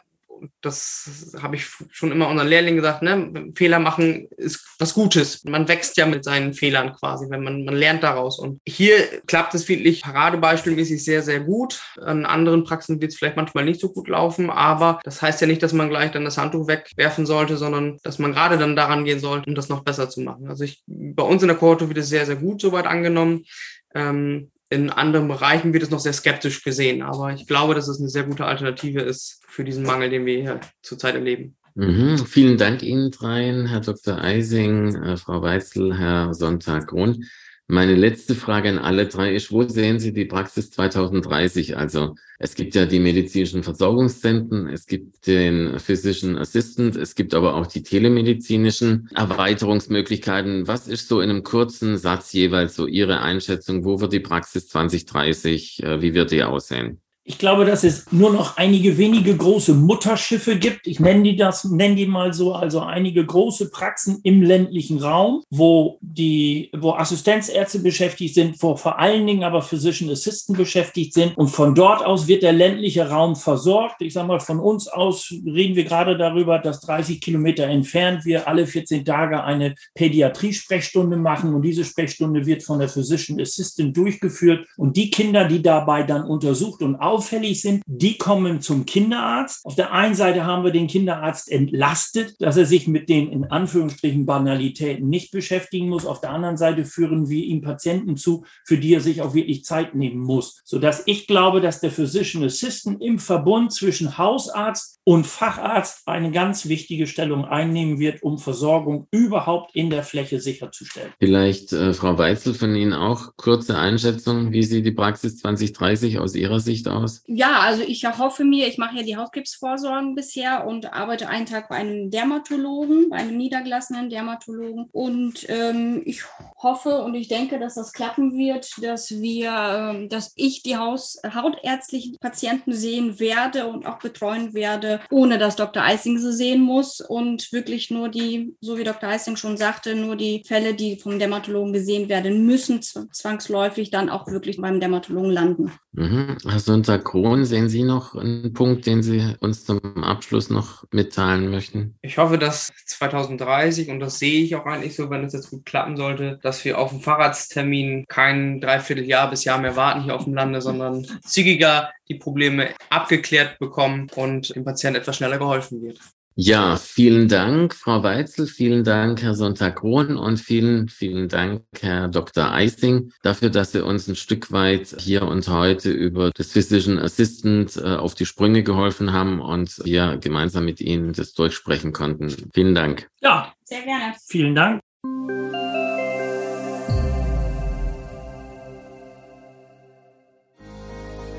das 0.62 1.36
habe 1.42 1.56
ich 1.56 1.68
schon 1.92 2.12
immer 2.12 2.28
unseren 2.28 2.48
Lehrlingen 2.48 2.78
gesagt, 2.78 3.02
ne? 3.02 3.52
Fehler 3.56 3.80
machen 3.80 4.28
ist 4.38 4.66
was 4.80 4.94
Gutes. 4.94 5.44
Man 5.44 5.68
wächst 5.68 5.98
ja 5.98 6.06
mit 6.06 6.24
seinen 6.24 6.54
Fehlern 6.54 6.94
quasi, 6.94 7.30
wenn 7.30 7.44
man, 7.44 7.66
man 7.66 7.76
lernt 7.76 8.04
daraus. 8.04 8.40
Und 8.40 8.60
hier 8.66 9.22
klappt 9.28 9.54
es 9.54 9.68
wirklich 9.68 10.02
paradebeispielmäßig 10.04 11.04
sehr, 11.04 11.22
sehr 11.22 11.40
gut. 11.40 11.82
An 12.02 12.26
anderen 12.26 12.64
Praxen 12.64 13.02
wird 13.02 13.12
es 13.12 13.18
vielleicht 13.18 13.38
manchmal 13.38 13.66
nicht 13.66 13.80
so 13.80 13.92
gut 13.92 14.08
laufen, 14.08 14.50
aber 14.50 15.00
das 15.04 15.22
heißt 15.22 15.42
ja 15.42 15.48
nicht, 15.48 15.64
dass 15.64 15.74
man 15.74 15.90
gleich 15.90 16.12
dann 16.12 16.26
das 16.26 16.38
Handtuch 16.38 16.68
wegwerfen 16.68 17.26
sollte, 17.26 17.58
sondern 17.58 17.98
dass 18.04 18.20
man 18.20 18.34
gerade 18.34 18.58
dann 18.58 18.76
daran 18.76 19.06
gehen 19.06 19.20
sollte, 19.20 19.50
um 19.50 19.56
das 19.56 19.70
noch 19.70 19.84
besser 19.84 20.10
zu 20.10 20.22
machen. 20.22 20.48
Also 20.48 20.64
ich, 20.64 20.84
bei 20.88 21.24
uns 21.24 21.42
in 21.42 21.48
der 21.48 21.58
Kohorte 21.58 21.88
wird 21.88 21.98
es 21.98 22.10
sehr, 22.10 22.26
sehr 22.26 22.38
gut 22.38 22.62
soweit 22.62 22.86
angenommen. 22.86 23.46
Ähm, 23.94 24.52
in 24.70 24.90
anderen 24.90 25.28
Bereichen 25.28 25.74
wird 25.74 25.84
es 25.84 25.92
noch 25.92 26.00
sehr 26.00 26.14
skeptisch 26.14 26.64
gesehen, 26.64 27.02
aber 27.02 27.34
ich 27.34 27.48
glaube, 27.48 27.76
dass 27.76 27.88
es 27.88 28.00
eine 28.00 28.10
sehr 28.10 28.24
gute 28.24 28.46
Alternative 28.46 29.02
ist 29.02 29.42
für 29.48 29.64
diesen 29.64 29.84
Mangel, 29.84 30.10
den 30.10 30.26
wir 30.26 30.42
hier 30.42 30.60
zurzeit 30.82 31.16
erleben. 31.16 31.56
Mhm. 31.76 32.18
Vielen 32.26 32.58
Dank 32.58 32.82
Ihnen 32.84 33.12
dreien, 33.12 33.68
Herr 33.68 33.82
Dr. 33.82 34.18
Eising, 34.20 34.96
äh, 34.96 35.18
Frau 35.18 35.42
Weizel, 35.42 35.98
Herr 35.98 36.34
Sonntag-Grund. 36.34 37.26
Meine 37.68 37.96
letzte 37.96 38.36
Frage 38.36 38.70
an 38.70 38.78
alle 38.78 39.08
drei 39.08 39.34
ist, 39.34 39.52
wo 39.52 39.64
sehen 39.64 40.00
Sie 40.00 40.14
die 40.14 40.26
Praxis 40.26 40.70
2030? 40.70 41.76
Also 41.76 42.14
es 42.38 42.54
gibt 42.54 42.76
ja 42.76 42.86
die 42.86 43.00
medizinischen 43.00 43.64
Versorgungszentren, 43.64 44.68
es 44.68 44.86
gibt 44.86 45.26
den 45.26 45.80
Physician 45.80 46.38
Assistant, 46.38 46.96
es 46.96 47.16
gibt 47.16 47.34
aber 47.34 47.56
auch 47.56 47.66
die 47.66 47.82
telemedizinischen 47.82 49.10
Erweiterungsmöglichkeiten. 49.16 50.68
Was 50.68 50.88
ist 50.88 51.08
so 51.08 51.22
in 51.22 51.32
einem 51.32 51.42
kurzen 51.42 51.98
Satz 51.98 52.34
jeweils 52.34 52.76
so 52.76 52.86
Ihre 52.86 53.22
Einschätzung? 53.22 53.84
Wo 53.84 54.00
wird 54.00 54.14
die 54.14 54.20
Praxis 54.20 54.68
2030? 54.68 55.82
Äh, 55.82 56.02
wie 56.04 56.14
wird 56.14 56.30
die 56.30 56.44
aussehen? 56.44 57.02
Ich 57.28 57.40
glaube, 57.40 57.66
dass 57.66 57.84
es 57.84 58.12
nur 58.12 58.32
noch 58.32 58.58
einige 58.58 59.00
wenige 59.00 59.36
große 59.36 59.74
Mutterschiffe 59.74 60.60
gibt. 60.60 60.86
Ich 60.86 61.00
nenne 61.00 61.24
die 61.24 61.36
das, 61.36 61.64
nenne 61.64 61.96
die 61.96 62.06
mal 62.06 62.36
so, 62.36 62.54
also 62.54 62.82
einige 62.82 63.26
große 63.26 63.72
Praxen 63.72 64.20
im 64.22 64.44
ländlichen 64.44 65.00
Raum, 65.00 65.42
wo 65.50 65.98
die, 66.02 66.70
wo 66.78 66.92
Assistenzärzte 66.92 67.80
beschäftigt 67.80 68.36
sind, 68.36 68.62
wo 68.62 68.76
vor 68.76 69.00
allen 69.00 69.26
Dingen 69.26 69.44
aber 69.44 69.64
Physician 69.64 70.12
Assistant 70.12 70.56
beschäftigt 70.56 71.16
sind. 71.16 71.36
Und 71.36 71.48
von 71.48 71.74
dort 71.74 72.06
aus 72.06 72.28
wird 72.28 72.44
der 72.44 72.54
ländliche 72.54 73.10
Raum 73.10 73.36
versorgt. 73.36 74.04
Ich 74.04 74.14
sage 74.14 74.28
mal, 74.28 74.40
von 74.40 74.60
uns 74.60 74.88
aus 74.88 75.34
reden 75.48 75.76
wir 75.76 75.84
gerade 75.84 76.20
darüber, 76.20 76.60
dass 76.60 76.82
30 76.82 77.20
Kilometer 77.22 77.64
entfernt 77.64 78.24
wir 78.26 78.48
alle 78.48 78.68
14 78.68 79.04
Tage 79.04 79.44
eine 79.44 79.74
Pädiatrie-Sprechstunde 79.96 81.18
machen. 81.18 81.56
Und 81.56 81.64
diese 81.64 81.86
Sprechstunde 81.86 82.46
wird 82.46 82.62
von 82.62 82.78
der 82.78 82.90
Physician 82.90 83.42
Assistant 83.42 83.98
durchgeführt. 83.98 84.68
Und 84.78 84.96
die 84.96 85.10
Kinder, 85.10 85.46
die 85.46 85.64
dabei 85.64 86.04
dann 86.04 86.24
untersucht 86.26 86.84
und 86.84 86.96
auffällig 87.16 87.62
sind, 87.62 87.82
die 87.86 88.18
kommen 88.18 88.62
zum 88.62 88.86
Kinderarzt. 88.86 89.66
Auf 89.66 89.76
der 89.76 89.94
einen 89.94 90.16
Seite 90.16 90.46
haben 90.46 90.64
wir 90.64 90.72
den 90.72 90.88
Kinderarzt 90.88 91.50
entlastet, 91.50 92.36
dass 92.40 92.58
er 92.58 92.66
sich 92.66 92.88
mit 92.88 93.08
den 93.08 93.32
in 93.32 93.46
Anführungsstrichen 93.46 94.26
Banalitäten 94.26 95.08
nicht 95.08 95.32
beschäftigen 95.32 95.88
muss. 95.88 96.06
Auf 96.06 96.20
der 96.20 96.32
anderen 96.32 96.58
Seite 96.58 96.84
führen 96.84 97.30
wir 97.30 97.44
ihm 97.44 97.62
Patienten 97.62 98.18
zu, 98.18 98.44
für 98.66 98.78
die 98.78 98.94
er 98.94 99.02
sich 99.02 99.22
auch 99.22 99.34
wirklich 99.34 99.64
Zeit 99.64 99.96
nehmen 99.96 100.20
muss, 100.20 100.62
sodass 100.66 101.04
ich 101.06 101.28
glaube, 101.28 101.62
dass 101.62 101.80
der 101.80 101.92
Physician 101.92 102.44
Assistant 102.44 103.02
im 103.02 103.20
Verbund 103.20 103.72
zwischen 103.72 104.18
Hausarzt 104.18 105.00
und 105.06 105.26
Facharzt 105.26 106.08
eine 106.08 106.32
ganz 106.32 106.68
wichtige 106.68 107.08
Stellung 107.08 107.46
einnehmen 107.46 108.00
wird, 108.00 108.24
um 108.24 108.40
Versorgung 108.40 109.08
überhaupt 109.12 109.76
in 109.76 109.90
der 109.90 110.04
Fläche 110.04 110.40
sicherzustellen. 110.42 111.14
Vielleicht 111.20 111.72
äh, 111.74 111.94
Frau 111.94 112.18
Weitzel 112.18 112.56
von 112.56 112.76
Ihnen 112.76 112.94
auch 112.94 113.38
kurze 113.38 113.78
Einschätzung, 113.78 114.52
wie 114.52 114.64
sieht 114.64 114.86
die 114.86 114.92
Praxis 114.92 115.38
2030 115.38 116.20
aus 116.20 116.36
Ihrer 116.36 116.60
Sicht 116.60 116.88
aus? 116.88 117.05
Aus? 117.06 117.24
Ja, 117.28 117.60
also 117.60 117.84
ich 117.84 118.04
erhoffe 118.04 118.44
mir, 118.44 118.68
ich 118.68 118.78
mache 118.78 118.98
ja 118.98 119.04
die 119.04 119.18
Hautkrebsvorsorgen 119.18 120.16
bisher 120.16 120.68
und 120.68 120.94
arbeite 120.94 121.30
einen 121.30 121.46
Tag 121.46 121.70
bei 121.70 121.76
einem 121.76 122.12
Dermatologen, 122.12 123.10
bei 123.10 123.18
einem 123.18 123.38
niedergelassenen 123.38 124.10
Dermatologen. 124.10 124.90
Und 124.92 125.46
ähm, 125.50 126.02
ich 126.06 126.24
hoffe 126.58 127.04
und 127.04 127.16
ich 127.16 127.28
denke, 127.28 127.60
dass 127.60 127.76
das 127.76 127.94
klappen 127.94 128.38
wird, 128.38 128.72
dass 128.82 129.12
wir, 129.12 129.52
ähm, 129.52 130.10
dass 130.10 130.34
ich 130.36 130.64
die 130.64 130.78
Haus 130.78 131.22
hautärztlichen 131.34 132.18
Patienten 132.20 132.74
sehen 132.74 133.20
werde 133.20 133.68
und 133.68 133.86
auch 133.86 134.00
betreuen 134.00 134.54
werde, 134.54 135.00
ohne 135.10 135.38
dass 135.38 135.56
Dr. 135.56 135.84
Eising 135.84 136.18
sie 136.18 136.34
sehen 136.34 136.62
muss 136.62 137.02
und 137.02 137.52
wirklich 137.52 137.92
nur 137.92 138.10
die, 138.10 138.56
so 138.62 138.78
wie 138.78 138.84
Dr. 138.84 139.10
Eising 139.10 139.36
schon 139.36 139.58
sagte, 139.58 139.96
nur 139.96 140.16
die 140.16 140.44
Fälle, 140.46 140.74
die 140.74 140.98
vom 140.98 141.20
Dermatologen 141.20 141.74
gesehen 141.74 142.10
werden 142.10 142.46
müssen, 142.46 142.82
zwangsläufig 142.82 143.92
dann 143.92 144.10
auch 144.10 144.28
wirklich 144.28 144.58
beim 144.58 144.80
Dermatologen 144.80 145.32
landen. 145.32 145.72
Mhm. 145.98 146.38
Herr 146.46 146.60
Sünter 146.60 147.00
Krohn, 147.00 147.46
sehen 147.46 147.70
Sie 147.70 147.84
noch 147.84 148.16
einen 148.16 148.54
Punkt, 148.54 148.86
den 148.86 149.02
Sie 149.02 149.36
uns 149.40 149.64
zum 149.64 149.80
Abschluss 150.04 150.50
noch 150.50 150.84
mitteilen 150.92 151.50
möchten? 151.50 151.96
Ich 152.02 152.18
hoffe, 152.18 152.38
dass 152.38 152.72
2030, 152.86 153.90
und 153.90 154.02
das 154.02 154.20
sehe 154.20 154.44
ich 154.44 154.56
auch 154.56 154.66
eigentlich 154.66 154.96
so, 154.96 155.10
wenn 155.10 155.24
es 155.24 155.34
jetzt 155.34 155.50
gut 155.50 155.66
klappen 155.66 155.96
sollte, 155.96 156.38
dass 156.42 156.66
wir 156.66 156.80
auf 156.80 156.90
dem 156.90 157.00
Fahrradstermin 157.00 158.06
kein 158.08 158.60
Dreivierteljahr 158.60 159.30
bis 159.30 159.46
Jahr 159.46 159.60
mehr 159.60 159.76
warten 159.78 160.04
hier 160.04 160.16
auf 160.16 160.26
dem 160.26 160.34
Lande, 160.34 160.62
sondern 160.62 161.06
zügiger 161.26 161.92
die 162.10 162.16
Probleme 162.16 162.70
abgeklärt 162.90 163.58
bekommen 163.60 164.08
und 164.16 164.56
dem 164.56 164.66
Patienten 164.66 165.00
etwas 165.00 165.18
schneller 165.18 165.38
geholfen 165.38 165.82
wird. 165.82 166.00
Ja, 166.38 166.76
vielen 166.76 167.30
Dank, 167.30 167.74
Frau 167.74 168.04
Weitzel, 168.04 168.46
vielen 168.46 168.84
Dank, 168.84 169.22
Herr 169.22 169.36
Sonntag-Krohn 169.36 170.18
und 170.18 170.38
vielen, 170.38 170.90
vielen 170.90 171.30
Dank, 171.30 171.62
Herr 171.80 172.10
Dr. 172.10 172.52
Eising, 172.52 173.14
dafür, 173.24 173.50
dass 173.50 173.72
Sie 173.72 173.82
uns 173.82 174.10
ein 174.10 174.18
Stück 174.18 174.52
weit 174.52 174.98
hier 175.00 175.22
und 175.24 175.48
heute 175.48 175.92
über 175.92 176.32
das 176.36 176.52
Physician 176.52 177.00
Assistant 177.00 177.78
äh, 177.78 177.96
auf 177.96 178.16
die 178.16 178.26
Sprünge 178.26 178.64
geholfen 178.64 179.14
haben 179.14 179.40
und 179.40 179.80
wir 179.86 180.18
gemeinsam 180.18 180.66
mit 180.66 180.82
Ihnen 180.82 181.14
das 181.14 181.32
durchsprechen 181.32 181.94
konnten. 181.94 182.30
Vielen 182.54 182.76
Dank. 182.76 183.08
Ja, 183.22 183.54
sehr 183.64 183.84
gerne. 183.84 184.14
Vielen 184.28 184.56
Dank. 184.56 184.82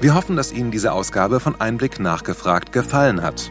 Wir 0.01 0.15
hoffen, 0.15 0.37
dass 0.37 0.53
Ihnen 0.53 0.71
diese 0.71 0.93
Ausgabe 0.93 1.39
von 1.39 1.61
Einblick 1.61 2.01
nachgefragt 2.01 2.73
gefallen 2.73 3.21
hat. 3.21 3.51